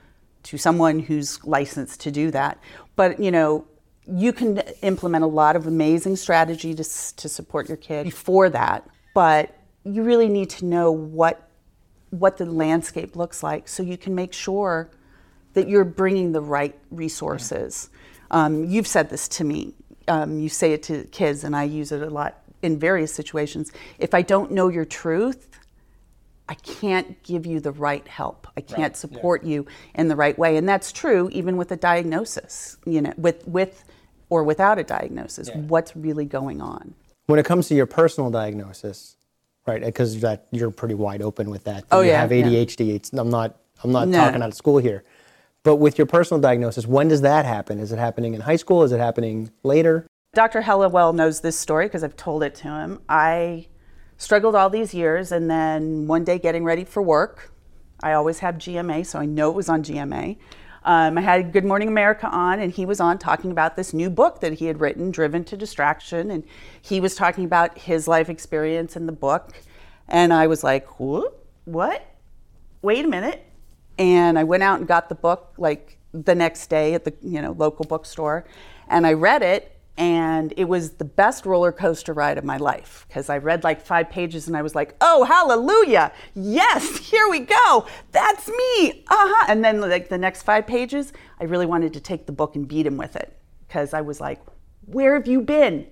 [0.44, 2.58] to someone who's licensed to do that.
[2.96, 3.66] But you know,
[4.08, 8.50] you can implement a lot of amazing strategy to s- to support your kid before
[8.50, 8.88] that.
[9.14, 11.48] But you really need to know what
[12.10, 14.90] what the landscape looks like, so you can make sure
[15.54, 17.90] that you're bringing the right resources.
[18.32, 19.74] Um, you've said this to me.
[20.10, 23.72] Um, you say it to kids, and I use it a lot in various situations.
[24.00, 25.60] If I don't know your truth,
[26.50, 28.48] I can't give you the right help.
[28.58, 32.78] I can't support you in the right way, and that's true even with a diagnosis.
[32.86, 33.84] You know, with with
[34.30, 36.96] or without a diagnosis, what's really going on?
[37.28, 39.16] When it comes to your personal diagnosis,
[39.68, 39.84] right?
[39.84, 41.88] Because that you're pretty wide open with that.
[41.90, 42.46] that Oh, you yeah, have yeah.
[42.48, 42.96] ADHD.
[42.96, 43.56] It's, I'm not.
[43.84, 44.18] I'm not No.
[44.18, 45.04] talking out of school here.
[45.64, 47.80] But with your personal diagnosis, when does that happen?
[47.80, 48.84] Is it happening in high school?
[48.84, 50.08] Is it happening later?
[50.34, 50.62] Dr.
[50.62, 53.02] Hallowell knows this story because I've told it to him.
[53.10, 53.68] I
[54.18, 57.52] struggled all these years, and then one day getting ready for work,
[58.02, 60.38] I always have GMA, so I know it was on GMA.
[60.86, 64.10] Um, I had Good Morning America on, and he was on talking about this new
[64.10, 66.44] book that he had written, Driven to Distraction, and
[66.82, 69.52] he was talking about his life experience in the book.
[70.08, 71.30] And I was like, "Who-
[71.66, 72.06] what?
[72.82, 73.44] Wait a minute.
[74.00, 77.42] And I went out and got the book like the next day at the you
[77.42, 78.46] know local bookstore,
[78.88, 83.06] and I read it, and it was the best roller coaster ride of my life
[83.08, 87.42] because I read like five pages and I was like, oh hallelujah, yes, here we
[87.42, 89.46] go, that's me, uh huh.
[89.50, 92.66] And then like the next five pages, I really wanted to take the book and
[92.66, 94.40] beat him with it because I was like,
[94.86, 95.86] where have you been?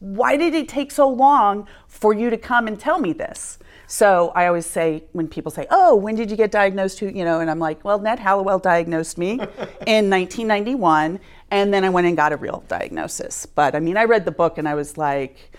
[0.00, 3.58] Why did it take so long for you to come and tell me this?
[3.86, 7.24] So I always say when people say, "Oh, when did you get diagnosed?" Who, you
[7.24, 9.32] know, and I'm like, "Well, Ned Hallowell diagnosed me
[9.86, 14.04] in 1991, and then I went and got a real diagnosis." But I mean, I
[14.04, 15.52] read the book and I was like,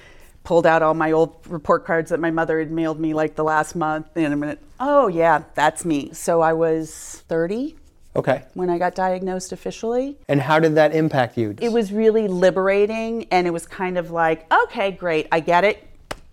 [0.43, 3.43] pulled out all my old report cards that my mother had mailed me like the
[3.43, 7.75] last month, and I'm like, "Oh yeah, that's me." So I was 30
[8.15, 8.43] Okay.
[8.55, 10.17] when I got diagnosed officially.
[10.27, 11.55] And how did that impact you?
[11.61, 15.87] it was really liberating and it was kind of like okay great i get it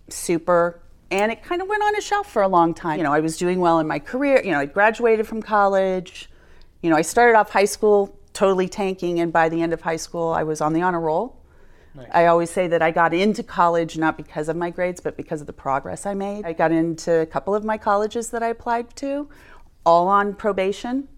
[0.09, 0.79] super.
[1.11, 2.97] And it kind of went on a shelf for a long time.
[2.97, 6.29] You know i was doing well in my career you know i graduated from college.
[6.81, 9.95] You know i started off high school totally tanking and by the end of high
[9.97, 11.35] school i was on the honor roll.
[12.13, 15.41] I always say that I got into college not because of my grades, but because
[15.41, 16.45] of the progress I made.
[16.45, 19.27] I got into a couple of my colleges that I applied to,
[19.85, 21.09] all on probation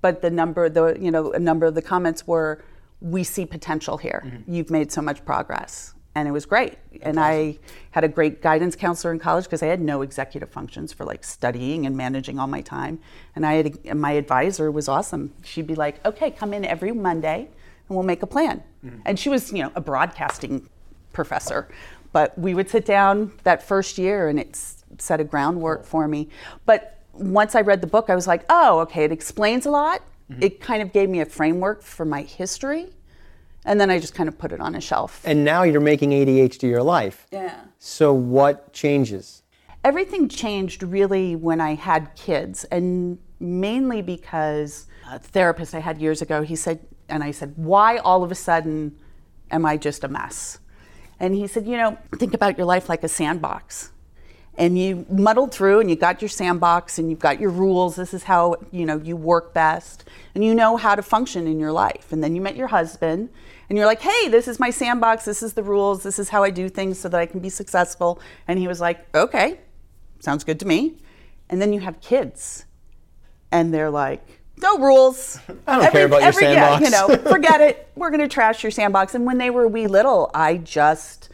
[0.00, 2.62] but the number the you know a number of the comments were
[3.00, 4.22] we see potential here.
[4.24, 4.54] Mm-hmm.
[4.54, 5.94] You've made so much progress.
[6.14, 6.78] And it was great.
[7.02, 7.58] And i
[7.90, 11.22] had a great guidance counselor in college because i had no executive functions for like
[11.22, 12.98] studying and managing all my time.
[13.34, 15.34] And i had a, my advisor was awesome.
[15.44, 17.48] She'd be like okay come in every monday
[17.88, 18.62] and we'll make a plan.
[18.84, 19.00] Mm-hmm.
[19.04, 20.68] And she was you know a broadcasting
[21.12, 21.68] professor.
[22.12, 24.58] But we would sit down that first year and it
[24.98, 26.30] set a groundwork for me.
[26.64, 30.02] But once i read the book i was like oh okay it explains a lot
[30.30, 30.42] mm-hmm.
[30.42, 32.88] it kind of gave me a framework for my history
[33.64, 36.10] and then i just kind of put it on a shelf and now you're making
[36.10, 37.26] ADHD your life.
[37.32, 39.42] yeah So what changes?
[39.86, 46.20] everything changed really when I had kids, and mainly because a therapist I had years
[46.20, 48.98] ago, he said, and I said, why all of a sudden
[49.52, 50.58] am I just a mess?
[51.20, 53.92] And he said, you know, think about your life like a sandbox.
[54.58, 57.96] And you muddled through and you got your sandbox and you've got your rules.
[57.96, 60.08] This is how, you know, you work best.
[60.34, 62.10] And you know how to function in your life.
[62.10, 63.28] And then you met your husband
[63.68, 65.24] and you're like, hey, this is my sandbox.
[65.24, 66.02] This is the rules.
[66.02, 68.20] This is how I do things so that I can be successful.
[68.48, 69.60] And he was like, okay,
[70.20, 70.98] sounds good to me.
[71.50, 72.64] And then you have kids
[73.52, 75.38] and they're like, no rules.
[75.66, 77.88] I don't care about your yeah, you know, forget it.
[77.94, 79.14] We're going to trash your sandbox.
[79.14, 81.28] And when they were wee little, I just,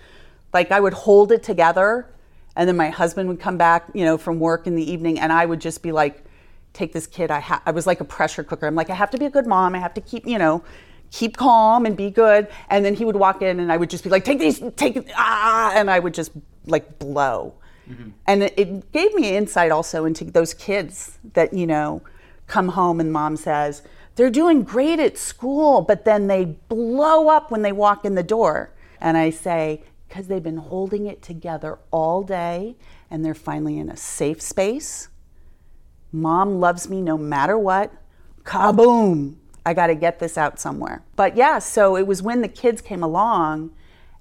[0.52, 2.08] like, I would hold it together.
[2.56, 5.32] And then my husband would come back, you know, from work in the evening, and
[5.32, 6.24] I would just be like,
[6.72, 7.30] take this kid.
[7.30, 7.62] I, ha-.
[7.64, 8.66] I was like a pressure cooker.
[8.66, 9.74] I'm like, I have to be a good mom.
[9.74, 10.62] I have to keep, you know,
[11.10, 12.48] keep calm and be good.
[12.70, 15.10] And then he would walk in and I would just be like, take these, take,
[15.16, 16.32] ah, and I would just
[16.66, 17.54] like blow.
[18.26, 22.00] And it, it gave me insight also into those kids that, you know,
[22.46, 23.82] come home and mom says,
[24.14, 28.22] they're doing great at school, but then they blow up when they walk in the
[28.22, 28.70] door.
[29.00, 29.82] And I say,
[30.12, 32.76] because they've been holding it together all day
[33.10, 35.08] and they're finally in a safe space.
[36.12, 37.90] Mom loves me no matter what.
[38.44, 39.36] Kaboom!
[39.64, 41.02] I got to get this out somewhere.
[41.16, 43.72] But yeah, so it was when the kids came along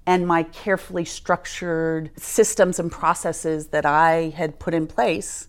[0.06, 5.48] and my carefully structured systems and processes that I had put in place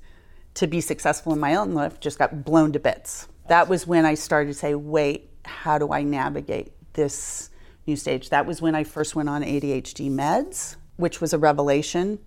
[0.55, 3.29] to be successful in my own life just got blown to bits.
[3.47, 7.49] That was when I started to say, wait, how do I navigate this
[7.85, 8.29] new stage?
[8.29, 12.19] That was when I first went on ADHD meds, which was a revelation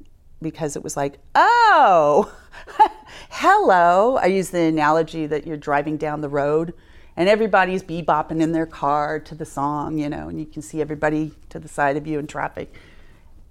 [0.42, 2.32] because it was like, oh,
[3.30, 4.16] hello.
[4.16, 6.74] I use the analogy that you're driving down the road
[7.16, 10.80] and everybody's bebopping in their car to the song, you know, and you can see
[10.80, 12.74] everybody to the side of you in traffic.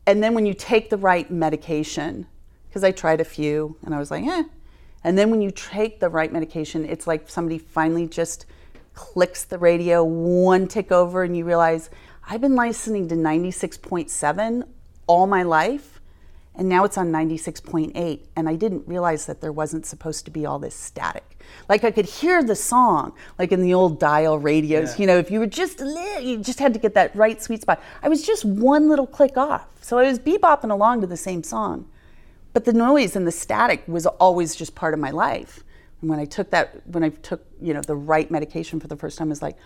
[0.05, 2.27] And then when you take the right medication,
[2.67, 4.43] because I tried a few and I was like, eh.
[5.03, 8.45] And then when you take the right medication, it's like somebody finally just
[8.95, 11.89] clicks the radio one tick over and you realize
[12.27, 14.63] I've been listening to 96.7
[15.07, 15.99] all my life
[16.57, 20.45] and now it's on 96.8 and i didn't realize that there wasn't supposed to be
[20.45, 21.37] all this static.
[21.69, 25.01] Like i could hear the song like in the old dial radios Yeah.
[25.01, 27.81] you know if you were just you just had to get that right sweet spot.
[28.01, 29.67] I was just one little click off.
[29.81, 31.87] So i was bebopping along to the same song
[32.53, 35.63] but the noise and the static was always just part of my life
[36.01, 38.95] and when i took that when i took you know the right medication for the
[38.95, 39.57] first time i was like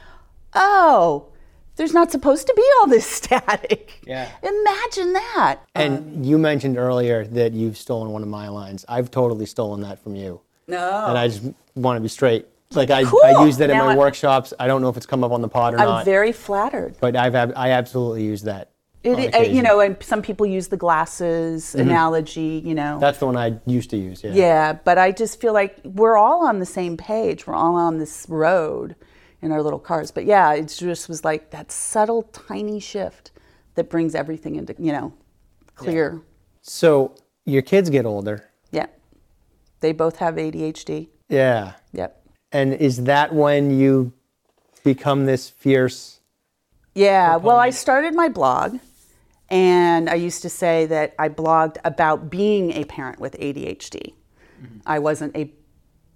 [0.53, 1.27] oh
[1.75, 4.29] there's not supposed to be all this static Yeah.
[4.43, 8.83] imagine that And um, you mentioned earlier that you've stolen one of my lines.
[8.89, 10.41] I've totally stolen that from you.
[10.67, 11.43] no And I just
[11.75, 12.47] want to be straight.
[12.73, 13.21] Like I, Cool.
[13.23, 14.53] I use that in my I- workshops.
[14.59, 15.87] I don't know if it's come up on the pod or not.
[15.87, 16.95] I'm very flattered.
[16.99, 18.71] but I've I absolutely use that.
[19.01, 22.61] It, uh, you know, and some people use the glasses analogy.
[22.65, 24.23] You know, That's the one I used to use.
[24.23, 24.33] Yeah.
[24.33, 24.73] yeah.
[24.73, 27.47] But I just feel like we're all on the same page.
[27.47, 28.95] We're all on this road
[29.41, 30.11] in our little cars.
[30.11, 33.31] But yeah, it just was like that subtle, tiny shift
[33.75, 35.13] that brings everything into you know
[35.75, 36.21] clear.
[36.61, 38.49] So your kids get older.
[38.71, 38.87] Yeah,
[39.79, 41.07] they both have ADHD.
[41.29, 41.73] Yeah.
[41.93, 42.27] Yep.
[42.51, 44.11] And is that when you
[44.83, 46.19] become this fierce?
[46.95, 48.79] Yeah, well, I started my blog,
[49.49, 54.13] and I used to say that I blogged about being a parent with ADHD.
[54.61, 54.79] Mm-hmm.
[54.85, 55.51] I wasn't a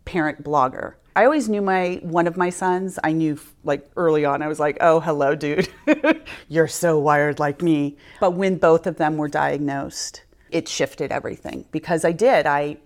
[0.06, 0.96] parent blogger.
[1.16, 2.98] I always knew my one of my sons.
[3.04, 4.42] I knew like early on.
[4.42, 5.70] I was like, "Oh, hello, dude.
[6.50, 11.66] You're so wired like me." But when both of them were diagnosed, it shifted everything
[11.72, 12.48] because I did.
[12.48, 12.78] I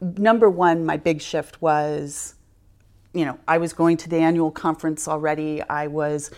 [0.00, 2.36] number one, my big shift was
[3.16, 5.62] you know, I was going to the annual conference already.
[5.62, 6.30] I was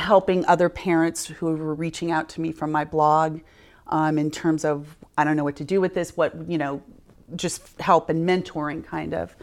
[0.00, 3.40] helping other parents who were reaching out to me from my blog
[3.86, 6.82] um, in terms of, I don't know what to do with this, what, you know,
[7.36, 9.36] just help and mentoring kind of.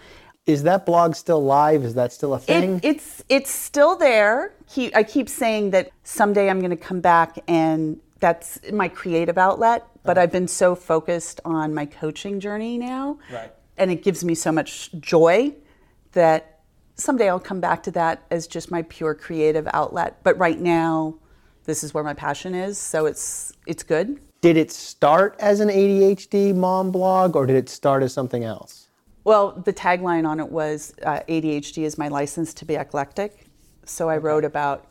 [0.46, 1.84] Is that blog still live?
[1.84, 2.78] Is that still a thing?
[2.78, 4.54] It, it's it's still there.
[4.70, 9.38] Keep, I keep saying that someday I'm going to come back and that's my creative
[9.38, 9.86] outlet.
[10.04, 13.52] But I've been so focused on my coaching journey now, Right.
[13.78, 15.54] and it gives me so much joy
[16.13, 16.57] that
[16.97, 20.17] someday I'll come back to that as just my pure creative outlet.
[20.23, 21.15] But right now,
[21.63, 24.19] this is where my passion is, so it's it's good.
[24.41, 28.88] did it start as an ADHD mom blog or did it start as something else?
[29.23, 33.47] Well, the tagline on it was uh, ADHD is my license to be eclectic.
[33.83, 34.88] So I wrote about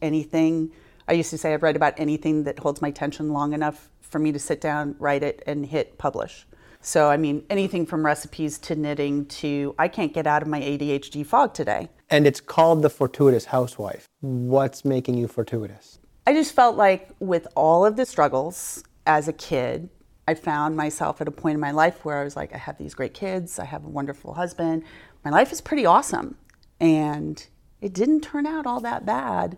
[0.00, 0.70] anything.
[1.08, 4.18] I used to say I've read about anything that holds my attention long enough for
[4.18, 6.46] me to sit down, write it, and hit publish.
[6.84, 10.60] So, I mean, anything from recipes to knitting to I can't get out of my
[10.60, 11.88] ADHD fog today.
[12.10, 14.06] And it's called The Fortuitous Housewife.
[14.20, 16.00] What's making you fortuitous?
[16.26, 19.88] I just felt like with all of the struggles as a kid,
[20.26, 22.78] I found myself at a point in my life where I was like, I have
[22.78, 24.84] these great kids, I have a wonderful husband,
[25.24, 26.36] my life is pretty awesome.
[26.80, 27.44] And
[27.80, 29.56] it didn't turn out all that bad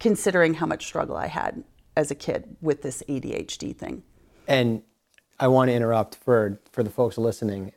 [0.00, 1.62] considering how much struggle I had
[1.96, 4.02] as a kid with this ADHD thing.
[4.46, 4.82] And
[5.38, 7.72] I want to interrupt for, for the folks listening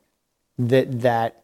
[0.58, 1.44] that that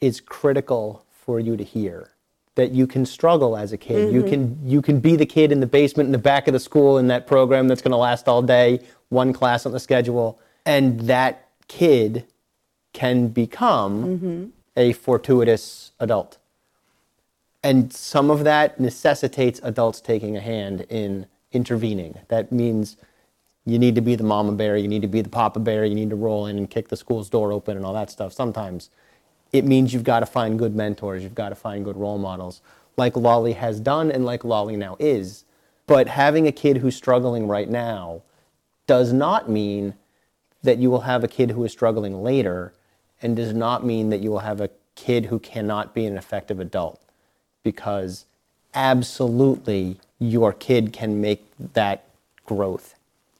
[0.00, 2.10] is critical for you to hear.
[2.54, 4.14] That you can struggle as a kid.
[4.14, 4.30] You mm-hmm.
[4.30, 6.96] can you can be the kid in the basement in the back of the school
[6.96, 8.80] in that program that's going to last all day,
[9.10, 12.24] one class on the schedule, and that kid
[12.94, 14.44] can become mm-hmm.
[14.74, 16.38] a fortuitous adult.
[17.62, 22.18] And some of that necessitates adults taking a hand in intervening.
[22.28, 22.96] That means
[23.66, 25.94] you need to be the mama bear, you need to be the papa bear, you
[25.94, 28.32] need to roll in and kick the school's door open and all that stuff.
[28.32, 28.90] Sometimes
[29.52, 32.62] it means you've got to find good mentors, you've got to find good role models.
[32.96, 35.44] like Lolly has done and like Lolly now is.
[35.86, 38.22] But having a kid who's struggling right now
[38.86, 39.94] does not mean
[40.62, 42.72] that you will have a kid who is struggling later
[43.20, 46.58] and does not mean that you will have a kid who cannot be an effective
[46.58, 47.00] adult
[47.62, 48.24] because
[48.74, 51.44] absolutely your kid can make
[51.74, 52.08] that
[52.46, 52.95] growth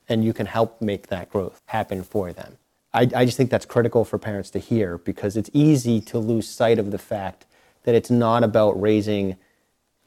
[0.08, 2.58] and you can help make that growth happen for them.
[2.94, 6.48] I, I just think that's critical for parents to hear because it's easy to lose
[6.48, 7.44] sight of the fact
[7.84, 9.36] that it's not about raising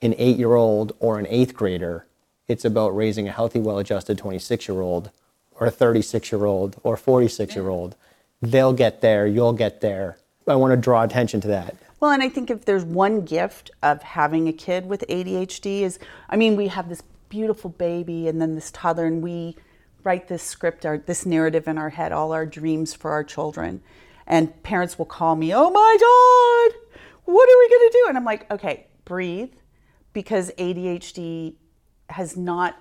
[0.01, 2.05] an eight year old or an eighth grader.
[2.47, 5.11] It's about raising a healthy, well adjusted 26 year old
[5.51, 7.95] or a 36 year old or 46 year old.
[8.41, 10.17] They'll get there, you'll get there.
[10.47, 11.75] I want to draw attention to that.
[11.99, 15.99] Well, and I think if there's one gift of having a kid with ADHD is,
[16.29, 19.57] I mean, we have this beautiful baby and then this toddler, and we
[20.03, 23.81] write this script, our, this narrative in our head, all our dreams for our children.
[24.27, 26.79] And parents will call me, oh my God,
[27.25, 28.05] what are we going to do?
[28.09, 29.53] And I'm like, okay, breathe,
[30.13, 31.55] because ADHD
[32.09, 32.77] has not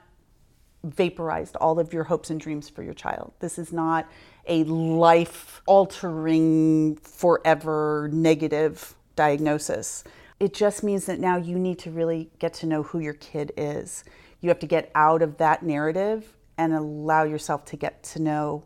[0.84, 3.32] vaporized all of your hopes and dreams for your child.
[3.40, 4.08] This is not
[4.46, 10.04] a life altering, forever negative diagnosis.
[10.40, 13.52] It just means that now you need to really get to know who your kid
[13.56, 14.04] is.
[14.40, 18.64] You have to get out of that narrative and allow yourself to get to know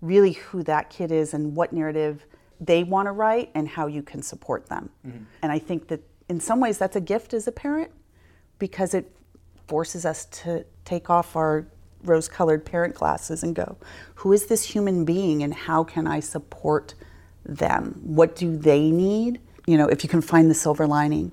[0.00, 2.26] really who that kid is and what narrative
[2.60, 4.88] they want to write and how you can support them.
[5.06, 5.24] Mm-hmm.
[5.42, 7.90] And I think that in some ways that's a gift as a parent
[8.58, 9.14] because it
[9.66, 11.66] forces us to take off our
[12.04, 13.76] rose colored parent glasses and go,
[14.14, 16.94] who is this human being and how can I support
[17.44, 18.00] them?
[18.02, 19.40] What do they need?
[19.66, 21.32] you know, if you can find the silver lining.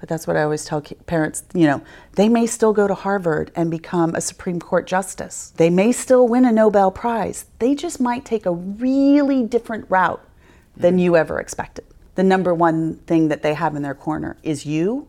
[0.00, 1.82] But that's what I always tell parents, you know,
[2.12, 5.52] they may still go to Harvard and become a Supreme Court justice.
[5.58, 7.44] They may still win a Nobel Prize.
[7.58, 10.26] They just might take a really different route
[10.74, 11.00] than mm-hmm.
[11.00, 11.84] you ever expected.
[12.14, 15.06] The number one thing that they have in their corner is you,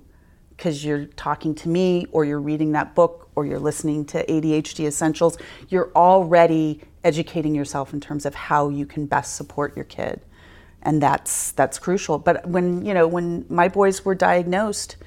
[0.49, 4.85] because you're talking to me or you're reading that book or you're listening to ADHD
[4.85, 5.37] Essentials.
[5.69, 10.19] You're already educating yourself in terms of how you can best support your kid
[10.83, 12.17] and that's that's crucial.
[12.17, 14.97] But when you know when my boys were diagnosed,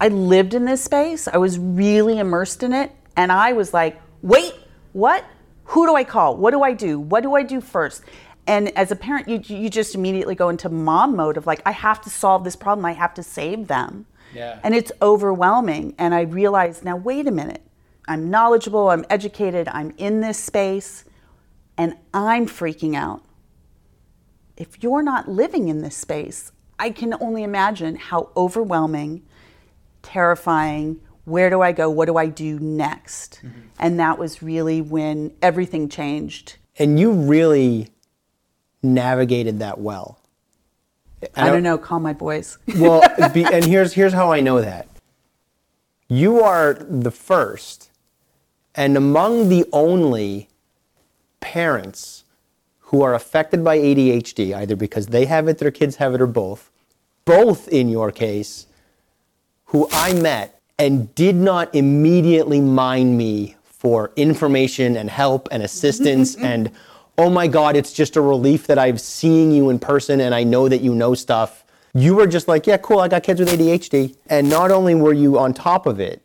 [0.00, 1.28] I lived in this space.
[1.28, 4.54] I was really immersed in it, and I was like, "Wait,
[4.92, 5.24] what?
[5.64, 6.36] Who do I call?
[6.36, 6.98] What do I do?
[6.98, 8.02] What do I do first?
[8.46, 11.72] And as a parent, you you just immediately go into mom mode of like, I
[11.72, 12.86] have to solve this problem.
[12.86, 14.06] I have to save them.
[14.34, 14.58] Yeah.
[14.62, 15.94] And it's overwhelming.
[15.98, 17.62] And I realized now, wait a minute.
[18.06, 18.88] I'm knowledgeable.
[18.88, 19.68] I'm educated.
[19.68, 21.04] I'm in this space,
[21.76, 23.22] and I'm freaking out
[24.58, 29.22] if you're not living in this space, I can only imagine how overwhelming,
[30.02, 31.88] terrifying, where do I go?
[31.88, 33.40] What do I do next?
[33.42, 33.60] Mm-hmm.
[33.78, 36.56] And that was really when everything changed.
[36.78, 37.88] And you really
[38.82, 40.18] navigated that well.
[41.36, 42.58] I, I don't know, call my boys.
[42.76, 43.02] well,
[43.32, 44.88] be, and here's here's how I know that.
[46.08, 47.90] You are the first
[48.74, 50.48] and among the only
[51.40, 52.24] parents
[52.88, 56.26] who are affected by ADHD, either because they have it, their kids have it, or
[56.26, 56.70] both,
[57.26, 58.66] both in your case,
[59.66, 66.34] who I met and did not immediately mind me for information and help and assistance
[66.42, 66.70] and
[67.18, 70.42] oh my god it's just a relief that i've seen you in person and i
[70.42, 71.64] know that you know stuff.
[71.94, 75.12] You were just like yeah cool i got kids with adhd and not only were
[75.12, 76.22] you on top of it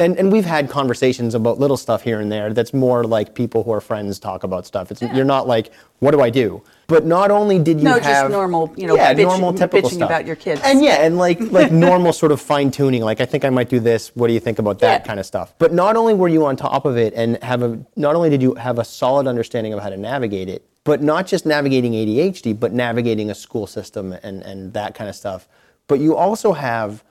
[0.00, 3.64] and, and we've had conversations about little stuff here and there that's more like people
[3.64, 4.92] who are friends talk about stuff.
[4.92, 5.14] It's, yeah.
[5.14, 6.62] You're not like, what do I do?
[6.86, 9.90] But not only did you no, have just normal, you know, yeah, bitch, normal typical
[9.90, 10.08] bitching stuff.
[10.08, 13.02] about your kids, and yeah, and like like normal sort of fine tuning.
[13.02, 14.14] Like I think I might do this.
[14.16, 15.06] What do you think about that yeah.
[15.06, 15.52] kind of stuff?
[15.58, 18.40] But not only were you on top of it and have a not only did
[18.40, 22.58] you have a solid understanding of how to navigate it, but not just navigating ADHD,
[22.58, 25.46] but navigating a school system and and that kind of stuff.
[25.88, 27.04] But you also have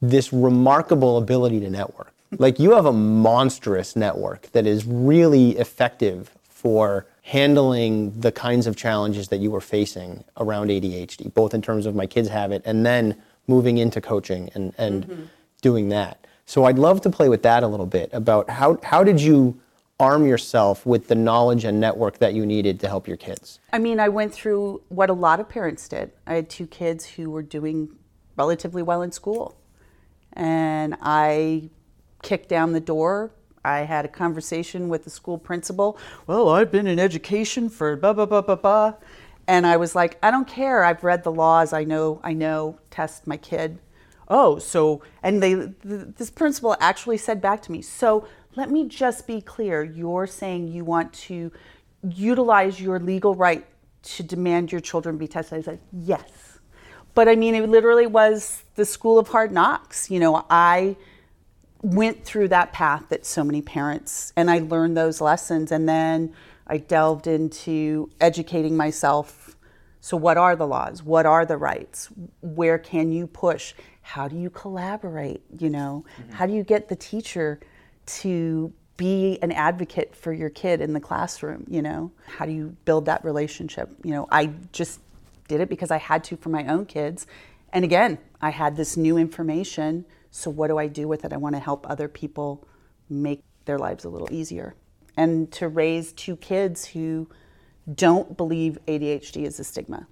[0.00, 6.30] this remarkable ability to network like you have a monstrous network that is really effective
[6.48, 11.86] for handling the kinds of challenges that you were facing around ADHD, both in terms
[11.86, 15.22] of my kids have it and then moving into coaching and, and mm-hmm.
[15.62, 16.26] doing that.
[16.46, 19.60] So I'd love to play with that a little bit about how, how did you
[19.98, 23.60] arm yourself with the knowledge and network that you needed to help your kids?
[23.72, 26.10] I mean, I went through what a lot of parents did.
[26.26, 27.96] I had two kids who were doing
[28.36, 29.56] relatively well in school.
[30.32, 31.70] And I
[32.22, 33.30] kicked down the door.
[33.64, 35.98] I had a conversation with the school principal.
[36.26, 38.94] Well, I've been in education for blah blah blah blah blah,
[39.46, 40.84] and I was like, I don't care.
[40.84, 41.72] I've read the laws.
[41.72, 42.20] I know.
[42.24, 42.78] I know.
[42.90, 43.78] Test my kid.
[44.28, 47.82] Oh, so and they this principal actually said back to me.
[47.82, 49.82] So let me just be clear.
[49.82, 51.52] You're saying you want to
[52.02, 53.66] utilize your legal right
[54.02, 55.58] to demand your children be tested.
[55.58, 56.58] I said yes,
[57.14, 60.10] But I mean, it literally was the school of hard knocks.
[60.10, 60.96] You know, I
[61.82, 65.72] went through that path that so many parents, and I learned those lessons.
[65.72, 66.34] And then
[66.66, 69.56] I delved into educating myself.
[70.00, 71.02] So, what are the laws?
[71.02, 72.08] What are the rights?
[72.40, 73.74] Where can you push?
[74.02, 75.42] How do you collaborate?
[75.58, 76.32] You know, mm-hmm.
[76.32, 77.60] how do you get the teacher
[78.06, 81.64] to be an advocate for your kid in the classroom?
[81.68, 83.90] You know, how do you build that relationship?
[84.04, 85.00] You know, I just
[85.48, 87.26] did it because I had to for my own kids.
[87.72, 90.04] And again, I had this new information.
[90.30, 91.32] So, what do I do with it?
[91.32, 92.66] I want to help other people
[93.08, 94.74] make their lives a little easier.
[95.16, 97.28] And to raise two kids who
[97.92, 100.06] don't believe ADHD is a stigma.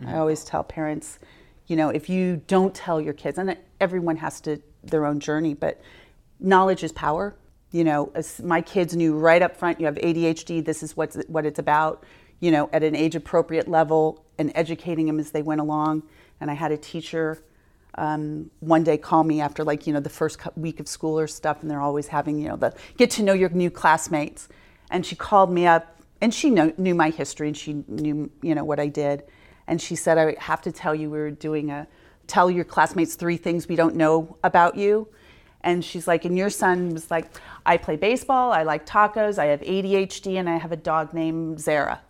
[0.00, 0.10] Mm-hmm.
[0.10, 1.18] I always tell parents,
[1.66, 5.54] you know, if you don't tell your kids, and everyone has to their own journey,
[5.54, 5.80] but
[6.40, 7.36] knowledge is power.
[7.70, 8.12] You know,
[8.42, 12.04] my kids knew right up front, you have ADHD, this is what's, what it's about
[12.40, 16.02] you know, at an age appropriate level and educating them as they went along.
[16.40, 17.42] And I had a teacher
[17.96, 21.26] um, one day call me after like, you know, the first week of school or
[21.26, 24.48] stuff, and they're always having, you know, the get to know your new classmates.
[24.90, 28.54] And she called me up and she know, knew my history and she knew, you
[28.54, 29.24] know, what I did.
[29.66, 31.86] And she said, I have to tell you, we were doing a
[32.26, 35.08] tell your classmates three things we don't know about you.
[35.62, 37.26] And she's like, and your son was like,
[37.66, 41.60] I play baseball, I like tacos, I have ADHD, and I have a dog named
[41.60, 42.00] Zara.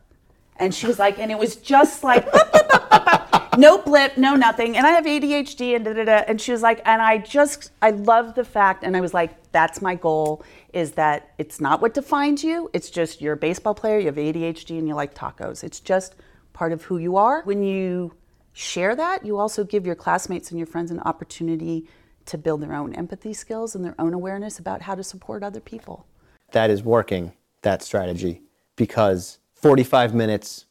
[0.56, 2.28] And she was like, and it was just like,
[3.58, 4.76] no blip, no nothing.
[4.76, 6.24] And I have ADHD and da da da.
[6.26, 9.50] And she was like, and I just, I love the fact, and I was like,
[9.52, 12.70] that's my goal is that it's not what defines you.
[12.72, 15.64] It's just you're a baseball player, you have ADHD, and you like tacos.
[15.64, 16.14] It's just
[16.52, 17.42] part of who you are.
[17.42, 18.14] When you
[18.52, 21.88] share that, you also give your classmates and your friends an opportunity
[22.26, 25.60] to build their own empathy skills and their own awareness about how to support other
[25.60, 26.06] people.
[26.52, 27.32] That is working,
[27.62, 28.42] that strategy,
[28.76, 30.66] because 45 minutes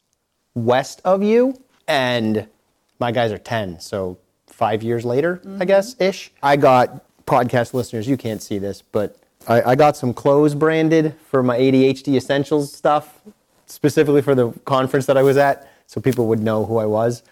[0.53, 1.55] west of you,
[1.87, 2.47] and
[2.99, 5.61] my guys are 10, so five years later, mm-hmm.
[5.61, 6.31] I guess, ish.
[6.43, 11.15] I got podcast listeners, you can't see this, but I, I got some clothes branded
[11.27, 13.21] for my ADHD Essentials stuff,
[13.67, 17.23] specifically for the conference that I was at, so people would know who I was.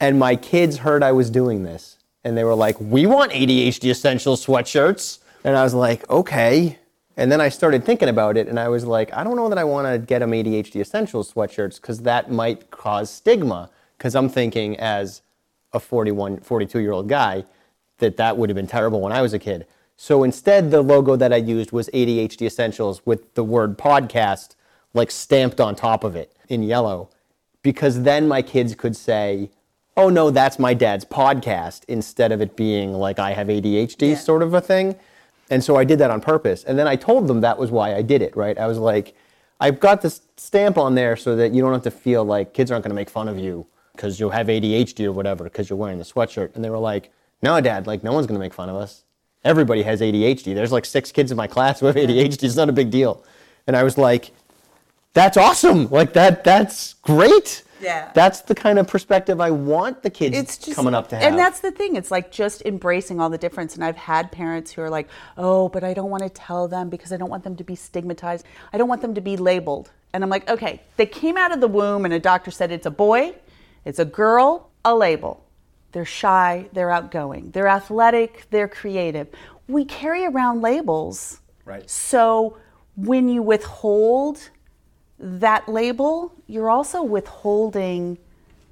[0.00, 3.90] And my kids heard I was doing this, and they were like, We want ADHD
[3.90, 5.18] Essentials sweatshirts.
[5.44, 6.78] And I was like, Okay.
[7.16, 9.58] And then I started thinking about it and I was like, I don't know that
[9.58, 13.70] I want to get them ADHD Essentials sweatshirts because that might cause stigma.
[13.98, 15.22] Because I'm thinking, as
[15.72, 17.44] a 41, 42 year old guy,
[17.98, 19.66] that that would have been terrible when I was a kid.
[19.96, 24.54] So instead, the logo that I used was ADHD Essentials with the word podcast
[24.94, 27.10] like stamped on top of it in yellow.
[27.62, 29.50] Because then my kids could say,
[29.96, 34.16] oh no, that's my dad's podcast, instead of it being like I have ADHD yeah.
[34.16, 34.94] sort of a thing.
[35.50, 36.62] And so I did that on purpose.
[36.62, 38.56] And then I told them that was why I did it, right?
[38.56, 39.16] I was like,
[39.60, 42.70] I've got this stamp on there so that you don't have to feel like kids
[42.70, 43.66] aren't going to make fun of you
[43.98, 46.54] because you have ADHD or whatever because you're wearing the sweatshirt.
[46.54, 47.10] And they were like,
[47.42, 49.02] no, dad, like no one's going to make fun of us.
[49.44, 50.54] Everybody has ADHD.
[50.54, 52.44] There's like six kids in my class who have ADHD.
[52.44, 53.24] It's not a big deal.
[53.66, 54.30] And I was like,
[55.14, 55.90] that's awesome.
[55.90, 57.64] Like that, that's great.
[57.80, 58.10] Yeah.
[58.14, 61.24] That's the kind of perspective I want the kids it's just, coming up to have.
[61.24, 61.96] And that's the thing.
[61.96, 63.74] It's like just embracing all the difference.
[63.74, 66.88] And I've had parents who are like, oh, but I don't want to tell them
[66.88, 68.46] because I don't want them to be stigmatized.
[68.72, 69.90] I don't want them to be labeled.
[70.12, 72.86] And I'm like, okay, they came out of the womb and a doctor said it's
[72.86, 73.34] a boy,
[73.84, 75.44] it's a girl, a label.
[75.92, 79.28] They're shy, they're outgoing, they're athletic, they're creative.
[79.68, 81.40] We carry around labels.
[81.64, 81.88] Right.
[81.88, 82.58] So
[82.96, 84.50] when you withhold
[85.18, 88.18] that label, you're also withholding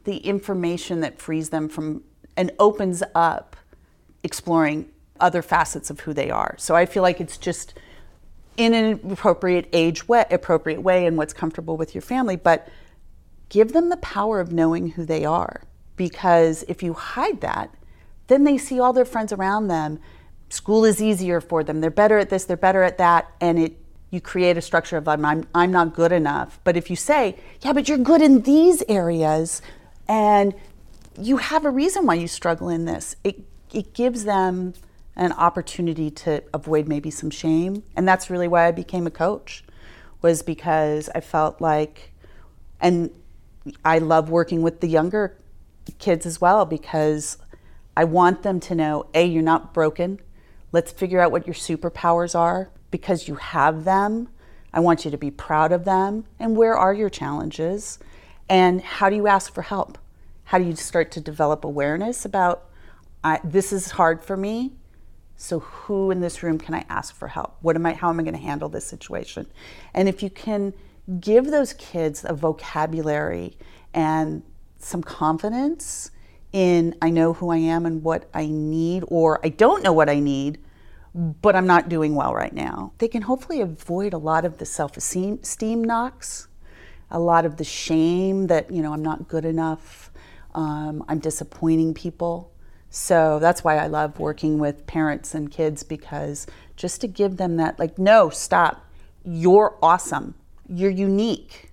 [0.04, 2.02] the information that frees them from
[2.36, 3.56] and opens up
[4.22, 4.88] exploring
[5.20, 6.54] other facets of who they are.
[6.58, 7.74] So I feel like it's just
[8.56, 12.68] in an appropriate age way, appropriate way and what's comfortable with your family, but
[13.48, 15.62] give them the power of knowing who they are
[15.96, 17.74] because if you hide that,
[18.26, 19.98] then they see all their friends around them.
[20.48, 21.80] School is easier for them.
[21.80, 23.76] They're better at this, they're better at that, and it
[24.10, 26.60] you create a structure of I'm, I'm not good enough.
[26.64, 29.62] But if you say, yeah, but you're good in these areas
[30.08, 30.54] and
[31.20, 33.42] you have a reason why you struggle in this, it,
[33.72, 34.74] it gives them
[35.16, 37.82] an opportunity to avoid maybe some shame.
[37.96, 39.64] And that's really why I became a coach,
[40.22, 42.12] was because I felt like,
[42.80, 43.10] and
[43.84, 45.36] I love working with the younger
[45.98, 47.38] kids as well because
[47.96, 50.20] I want them to know A, you're not broken.
[50.72, 54.28] Let's figure out what your superpowers are because you have them.
[54.72, 56.24] I want you to be proud of them.
[56.38, 57.98] And where are your challenges?
[58.48, 59.98] And how do you ask for help?
[60.44, 62.68] How do you start to develop awareness about
[63.42, 64.72] this is hard for me?
[65.36, 67.56] So who in this room can I ask for help?
[67.60, 69.46] What am I how am I going to handle this situation?
[69.94, 70.72] And if you can
[71.20, 73.56] give those kids a vocabulary
[73.94, 74.42] and
[74.78, 76.10] some confidence
[76.52, 80.08] in I know who I am and what I need, or I don't know what
[80.08, 80.58] I need,
[81.14, 82.92] but I'm not doing well right now.
[82.98, 86.48] They can hopefully avoid a lot of the self esteem knocks,
[87.10, 90.10] a lot of the shame that, you know, I'm not good enough,
[90.54, 92.52] um, I'm disappointing people.
[92.90, 96.46] So that's why I love working with parents and kids because
[96.76, 98.82] just to give them that, like, no, stop.
[99.24, 100.34] You're awesome.
[100.68, 101.70] You're unique,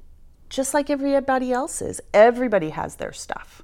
[0.50, 2.02] just like everybody else is.
[2.14, 3.64] Everybody has their stuff.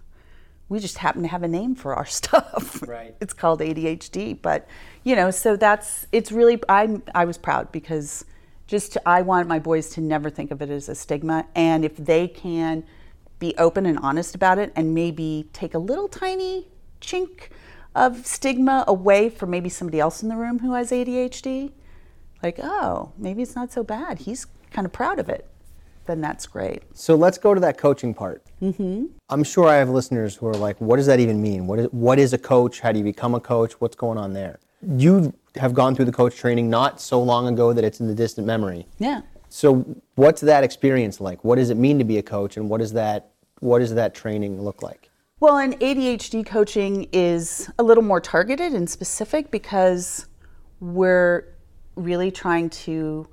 [0.70, 2.84] We just happen to have a name for our stuff.
[2.88, 3.16] Right.
[3.20, 4.68] It's called ADHD, but
[5.04, 8.26] you know, so that's it's really I I was proud because
[8.68, 11.84] just to, I want my boys to never think of it as a stigma, and
[11.84, 12.84] if they can
[13.40, 16.68] be open and honest about it, and maybe take a little tiny
[17.02, 17.50] chink
[17.96, 21.72] of stigma away from maybe somebody else in the room who has ADHD,
[22.44, 24.20] like oh maybe it's not so bad.
[24.20, 25.48] He's kind of proud of it.
[26.06, 26.84] Then that's great.
[26.94, 28.44] So let's go to that coaching part.
[28.62, 29.06] Mm-hmm.
[29.30, 31.68] I'm sure I have listeners who are like, what does that even mean?
[31.68, 32.80] What is, what is a coach?
[32.80, 33.74] How do you become a coach?
[33.80, 34.60] What's going on there?
[34.98, 38.16] You have gone through the coach training not so long ago that it's in the
[38.16, 38.88] distant memory.
[38.98, 39.22] Yeah.
[39.50, 41.44] So what's that experience like?
[41.44, 44.16] What does it mean to be a coach and what does that what does that
[44.16, 45.10] training look like?
[45.42, 50.28] Well, and ADHD coaching is a little more targeted and specific because
[50.80, 51.46] we're
[51.96, 53.28] really trying to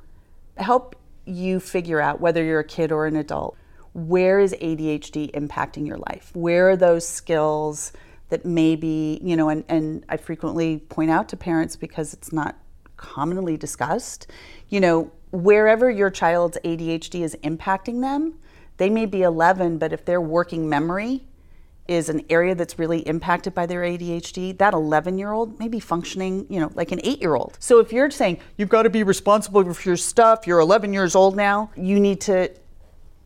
[0.56, 0.96] help
[1.26, 3.56] you figure out whether you're a kid or an adult
[3.96, 6.30] where is ADHD impacting your life?
[6.34, 7.92] Where are those skills
[8.28, 12.56] that maybe, you know, and, and I frequently point out to parents because it's not
[12.98, 14.26] commonly discussed,
[14.68, 18.34] you know, wherever your child's ADHD is impacting them,
[18.76, 21.24] they may be 11, but if their working memory
[21.88, 25.80] is an area that's really impacted by their ADHD, that 11 year old may be
[25.80, 27.56] functioning, you know, like an eight year old.
[27.60, 31.14] So if you're saying you've got to be responsible for your stuff, you're 11 years
[31.14, 32.50] old now, you need to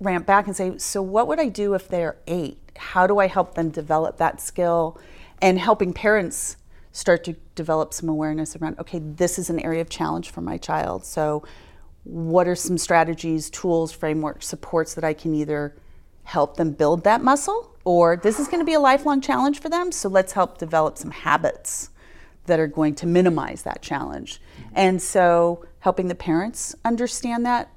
[0.01, 2.59] ramp back and say, so what would I do if they're eight?
[2.77, 4.99] How do I help them develop that skill?
[5.43, 6.57] And helping parents
[6.93, 10.57] start to develop some awareness around, okay, this is an area of challenge for my
[10.57, 11.05] child.
[11.05, 11.45] So,
[12.05, 15.77] what are some strategies, tools, frameworks, supports that I can either
[16.25, 19.69] help them build that muscle or this is going to be a lifelong challenge for
[19.69, 19.93] them?
[19.93, 21.91] So, let's help develop some habits
[22.47, 24.41] that are going to minimize that challenge.
[24.75, 27.71] And so, helping the parents understand that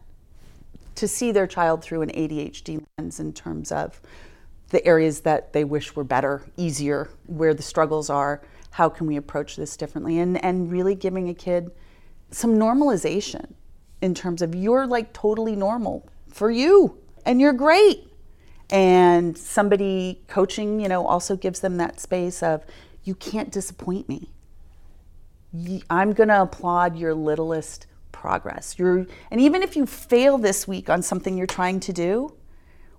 [0.96, 4.00] to see their child through an ADHD lens in terms of
[4.70, 8.42] the areas that they wish were better, easier, where the struggles are,
[8.72, 11.72] how can we approach this differently, and, and really giving a kid
[12.32, 13.54] some normalization
[14.02, 18.08] in terms of you're like totally normal for you and you're great.
[18.70, 22.66] And somebody coaching, you know, also gives them that space of
[23.04, 24.30] you can't disappoint me.
[25.90, 28.80] I'm going to applaud your littlest progress.
[28.80, 32.36] You're, and even if you fail this week on something you're trying to do,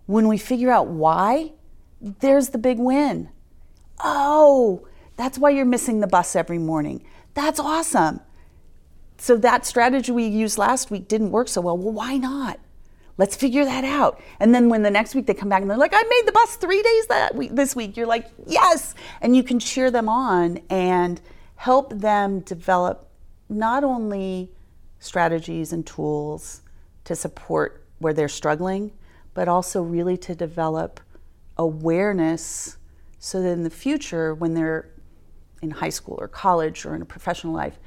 [0.07, 1.53] when we figure out why,
[2.01, 3.31] there's the big win.
[4.03, 4.87] Oh,
[5.17, 7.05] that's why you're missing the bus every morning.
[7.33, 8.21] That's awesome.
[9.17, 11.79] So that strategy we used last week didn't work so well.
[11.79, 12.61] Well, why not?
[13.17, 14.21] Let's figure that out.
[14.41, 16.33] And then when the next week they come back and they're like, I made the
[16.33, 18.95] bus three days that week, this week, you're like, yes.
[19.21, 21.21] And you can cheer them on and
[21.57, 23.09] help them develop
[23.49, 24.51] not only
[24.99, 26.63] strategies and tools
[27.05, 28.93] to support where they're struggling,
[29.33, 31.01] but also really to develop
[31.57, 32.79] awareness
[33.19, 34.91] so that in the future, when they're
[35.63, 37.79] in high school or college or in a professional life,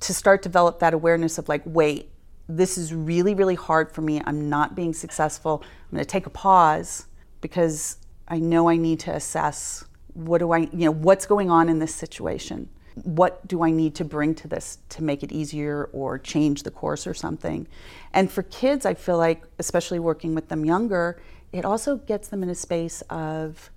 [0.00, 2.11] to start develop that awareness of like, wait,
[2.56, 4.22] this is really, really hard for me.
[4.24, 5.62] I'm not being successful.
[5.64, 7.06] I'm going to take a pause
[7.40, 7.98] because
[8.28, 9.84] I know I need to assess
[10.14, 13.94] what do I, you know, what's going on in this situation what do I need
[13.96, 17.66] to bring to this to make it easier or change the course or something?
[18.12, 21.20] And for kids, I feel like, especially working with them younger,
[21.52, 23.70] it also gets them in a space of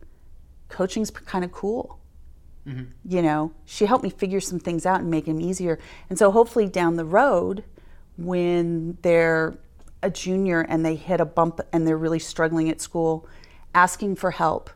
[0.70, 2.00] coaching's kind of cool.
[2.68, 2.84] Mm-hmm.
[3.08, 5.80] You know, she helped me figure some things out and make them easier.
[6.10, 7.64] And so hopefully down the road,
[8.18, 9.58] when they're
[10.02, 13.28] a junior and they hit a bump and they're really struggling at school,
[13.74, 14.70] asking for help,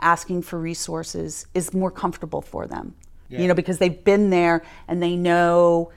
[0.00, 2.94] asking for resources is more comfortable for them
[3.28, 3.40] yeah.
[3.40, 5.90] you know, because they've been there and they know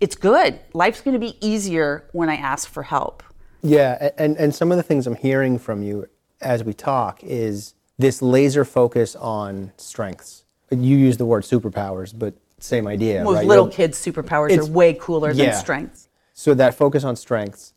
[0.00, 0.58] it's good.
[0.72, 3.22] Life's going to be easier when I ask for help.
[3.62, 6.06] Yeah, and, and some of the things I'm hearing from you
[6.40, 10.44] as we talk is this laser focus on strengths.
[10.70, 13.22] You use the word superpowers, but same idea.
[13.24, 13.46] Well, right?
[13.46, 15.50] little kids' superpowers are way cooler yeah.
[15.50, 16.08] than strengths.
[16.34, 17.74] So that focus on strengths,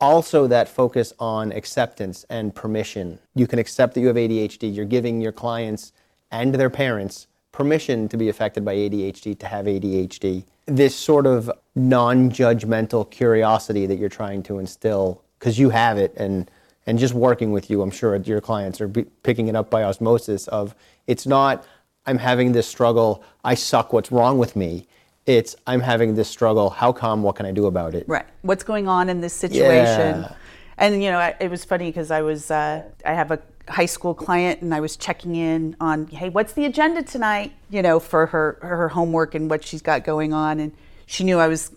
[0.00, 3.18] also that focus on acceptance and permission.
[3.34, 4.74] You can accept that you have ADHD.
[4.74, 5.92] You're giving your clients
[6.30, 10.44] and their parents permission to be affected by ADHD to have ADHD.
[10.66, 16.14] This sort of non judgmental curiosity that you're trying to instill, because you have it
[16.16, 16.50] and,
[16.86, 20.46] and just working with you, I'm sure your clients are picking it up by osmosis
[20.48, 20.74] of
[21.06, 21.64] it's not
[22.08, 24.86] I'm having this struggle, I suck, what's wrong with me?
[25.28, 28.08] It's I'm having this struggle, how come, what can I do about it?
[28.08, 28.24] Right.
[28.40, 30.22] What's going on in this situation?
[30.22, 30.32] Yeah.
[30.78, 34.14] And you know, it was funny because I was uh, I have a high school
[34.14, 37.52] client and I was checking in on, hey, what's the agenda tonight?
[37.68, 40.72] You know, for her her homework and what she's got going on and
[41.04, 41.72] she knew I was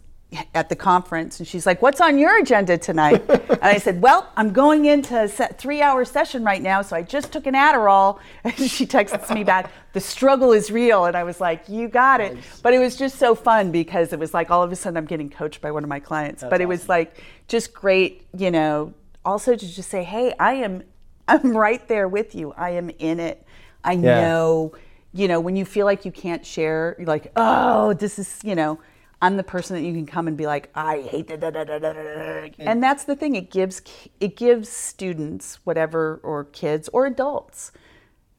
[0.53, 3.23] at the conference and she's like, What's on your agenda tonight?
[3.29, 7.01] and I said, Well, I'm going into a three hour session right now, so I
[7.01, 8.19] just took an Adderall.
[8.43, 11.05] And she texts me back, The struggle is real.
[11.05, 12.35] And I was like, You got it.
[12.35, 12.61] Nice.
[12.61, 15.05] But it was just so fun because it was like all of a sudden I'm
[15.05, 16.41] getting coached by one of my clients.
[16.41, 18.93] That's but it was like just great, you know,
[19.25, 20.83] also to just say, Hey, I am
[21.27, 22.53] I'm right there with you.
[22.57, 23.45] I am in it.
[23.83, 24.21] I yeah.
[24.21, 24.73] know,
[25.13, 28.55] you know, when you feel like you can't share, you're like, oh, this is, you
[28.55, 28.79] know,
[29.21, 31.63] I'm the person that you can come and be like, I hate da da da
[31.63, 32.49] da da da.
[32.57, 33.35] And that's the thing.
[33.35, 33.81] It gives
[34.19, 37.71] it gives students, whatever, or kids or adults,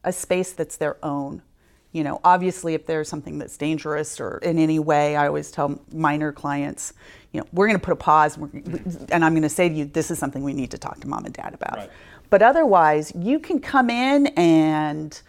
[0.03, 1.41] a space that's their own.
[1.93, 5.79] You know, obviously, if there's something that's dangerous or in any way, I always tell
[5.93, 6.93] minor clients,
[7.31, 9.05] you know, we're going to put a pause, mm-hmm.
[9.11, 11.07] and I'm going to say to you, this is something we need to talk to
[11.07, 11.77] mom and dad about.
[11.77, 11.91] Right.
[12.31, 15.21] But otherwise, you can come in and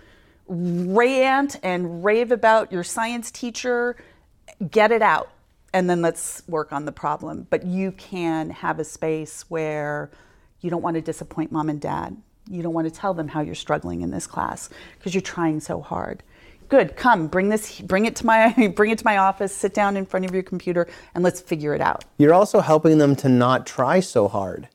[0.49, 3.97] rant and rave about your science teacher,
[4.71, 5.31] get it out
[5.75, 7.47] and then let's work on the problem.
[7.51, 10.11] But you can have a space where
[10.61, 12.17] you don't want to disappoint mom and dad.
[12.49, 15.61] You don't want to tell them how you're struggling in this class because you're trying
[15.61, 16.23] so hard.
[16.69, 19.55] Good, come bring this, bring it to my, bring it to my office.
[19.55, 22.05] Sit down in front of your computer and let's figure it out.
[22.19, 24.69] You're also helping them to not try so hard,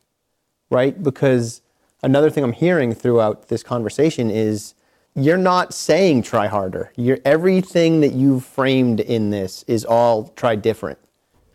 [0.70, 1.02] right?
[1.02, 1.62] Because
[2.04, 4.74] another thing I'm hearing throughout this conversation is
[5.16, 6.92] you're not saying try harder.
[6.96, 11.00] You're, everything that you've framed in this is all try different.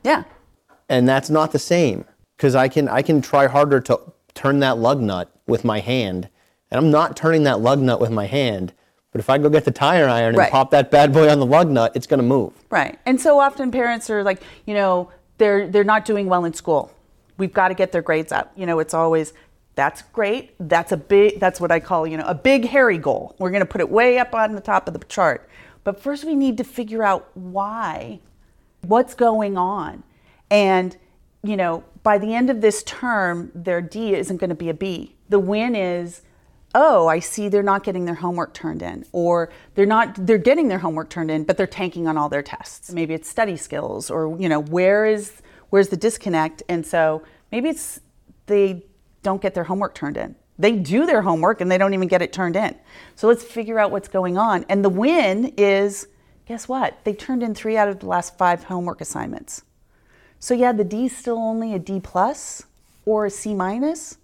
[0.02, 0.24] Yeah.
[0.88, 2.05] And that's not the same
[2.36, 4.00] because I can I can try harder to
[4.34, 6.28] turn that lug nut with my hand,
[6.70, 8.72] and I'm not turning that lug nut with my hand.
[9.12, 10.50] But if I go get the tire iron and right.
[10.50, 12.52] pop that bad boy on the lug nut, it's going to move.
[12.68, 12.98] Right.
[13.07, 16.92] And so often parents are like, you know, they're they're not doing well in school.
[17.38, 18.52] We've got to get their grades up.
[18.57, 19.32] You know, it's always
[19.75, 20.55] that's great.
[20.61, 23.35] That's a big that's what I call, you know, a big hairy goal.
[23.39, 25.49] We're going to put it way up on the top of the chart.
[25.83, 28.20] But first we need to figure out why
[28.83, 30.03] what's going on.
[30.51, 30.97] And
[31.43, 34.75] you know, by the end of this term, their D isn't going to be a
[34.75, 35.14] B.
[35.29, 36.22] The win is
[36.75, 40.68] oh, I see they're not getting their homework turned in, or they're not they're getting
[40.68, 42.93] their homework turned in, but they're tanking on all their tests.
[42.93, 46.62] Maybe it's study skills, or you know, where is where's the disconnect?
[46.68, 47.22] And so
[47.53, 48.01] maybe it's
[48.47, 48.85] they
[49.25, 50.37] don't get their homework turned in.
[50.57, 52.77] They do their homework and they don't even get it turned in.
[53.16, 54.64] So let's figure out what's going on.
[54.68, 56.07] And the win is
[56.47, 57.03] guess what?
[57.05, 59.62] They turned in three out of the last five homework assignments.
[60.39, 62.64] So yeah, the D is still only a D plus
[63.07, 64.18] or a C minus,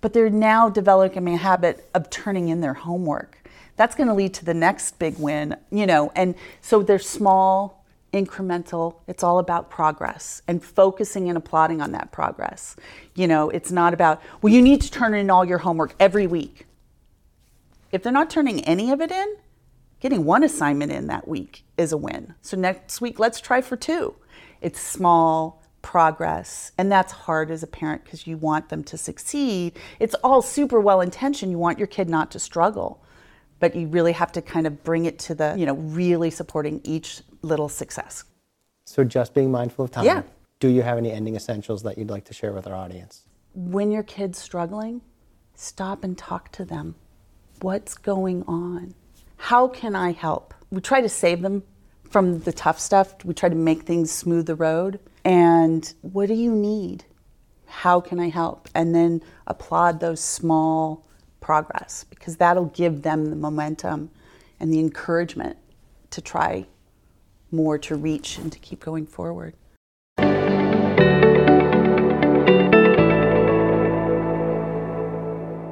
[0.00, 3.36] but they're now developing a habit of turning in their homework.
[3.76, 6.12] That's going to lead to the next big win, you know.
[6.14, 7.77] And so they're small
[8.12, 8.96] incremental.
[9.06, 12.76] It's all about progress and focusing and applauding on that progress.
[13.14, 16.26] You know, it's not about, well, you need to turn in all your homework every
[16.26, 16.66] week.
[17.92, 19.36] If they're not turning any of it in,
[20.00, 22.34] getting one assignment in that week is a win.
[22.42, 24.14] So next week, let's try for two.
[24.60, 29.78] It's small progress, and that's hard as a parent because you want them to succeed.
[30.00, 31.52] It's all super well intentioned.
[31.52, 33.02] You want your kid not to struggle
[33.60, 36.80] but you really have to kind of bring it to the, you know, really supporting
[36.84, 38.24] each little success.
[38.84, 40.04] So just being mindful of time.
[40.04, 40.22] Yeah.
[40.60, 43.22] Do you have any ending essentials that you'd like to share with our audience?
[43.54, 45.02] When your kid's struggling,
[45.54, 46.94] stop and talk to them.
[47.60, 48.94] What's going on?
[49.36, 50.54] How can I help?
[50.70, 51.62] We try to save them
[52.10, 53.24] from the tough stuff.
[53.24, 55.00] We try to make things smooth the road.
[55.24, 57.04] And what do you need?
[57.66, 58.68] How can I help?
[58.74, 61.06] And then applaud those small
[61.40, 64.10] progress because that'll give them the momentum
[64.58, 65.56] and the encouragement
[66.10, 66.66] to try
[67.50, 69.54] more to reach and to keep going forward.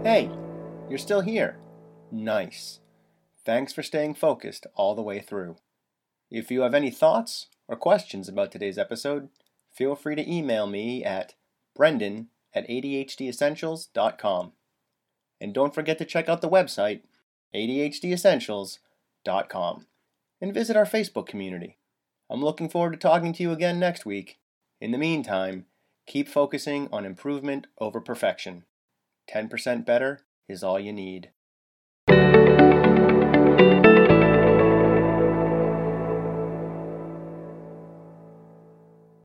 [0.04, 0.30] Hey,
[0.88, 1.58] you're still here.
[2.10, 2.80] Nice.
[3.44, 5.56] Thanks for staying focused all the way through.
[6.30, 9.28] If you have any thoughts or questions about today's episode,
[9.72, 11.34] feel free to email me at
[11.74, 14.52] brendan at adhdessentials.com.
[15.40, 17.00] And don't forget to check out the website,
[17.54, 19.86] adhdessentials.com,
[20.40, 21.78] and visit our Facebook community.
[22.30, 24.38] I'm looking forward to talking to you again next week.
[24.80, 25.66] In the meantime,
[26.06, 28.64] keep focusing on improvement over perfection.
[29.30, 31.30] 10% better is all you need.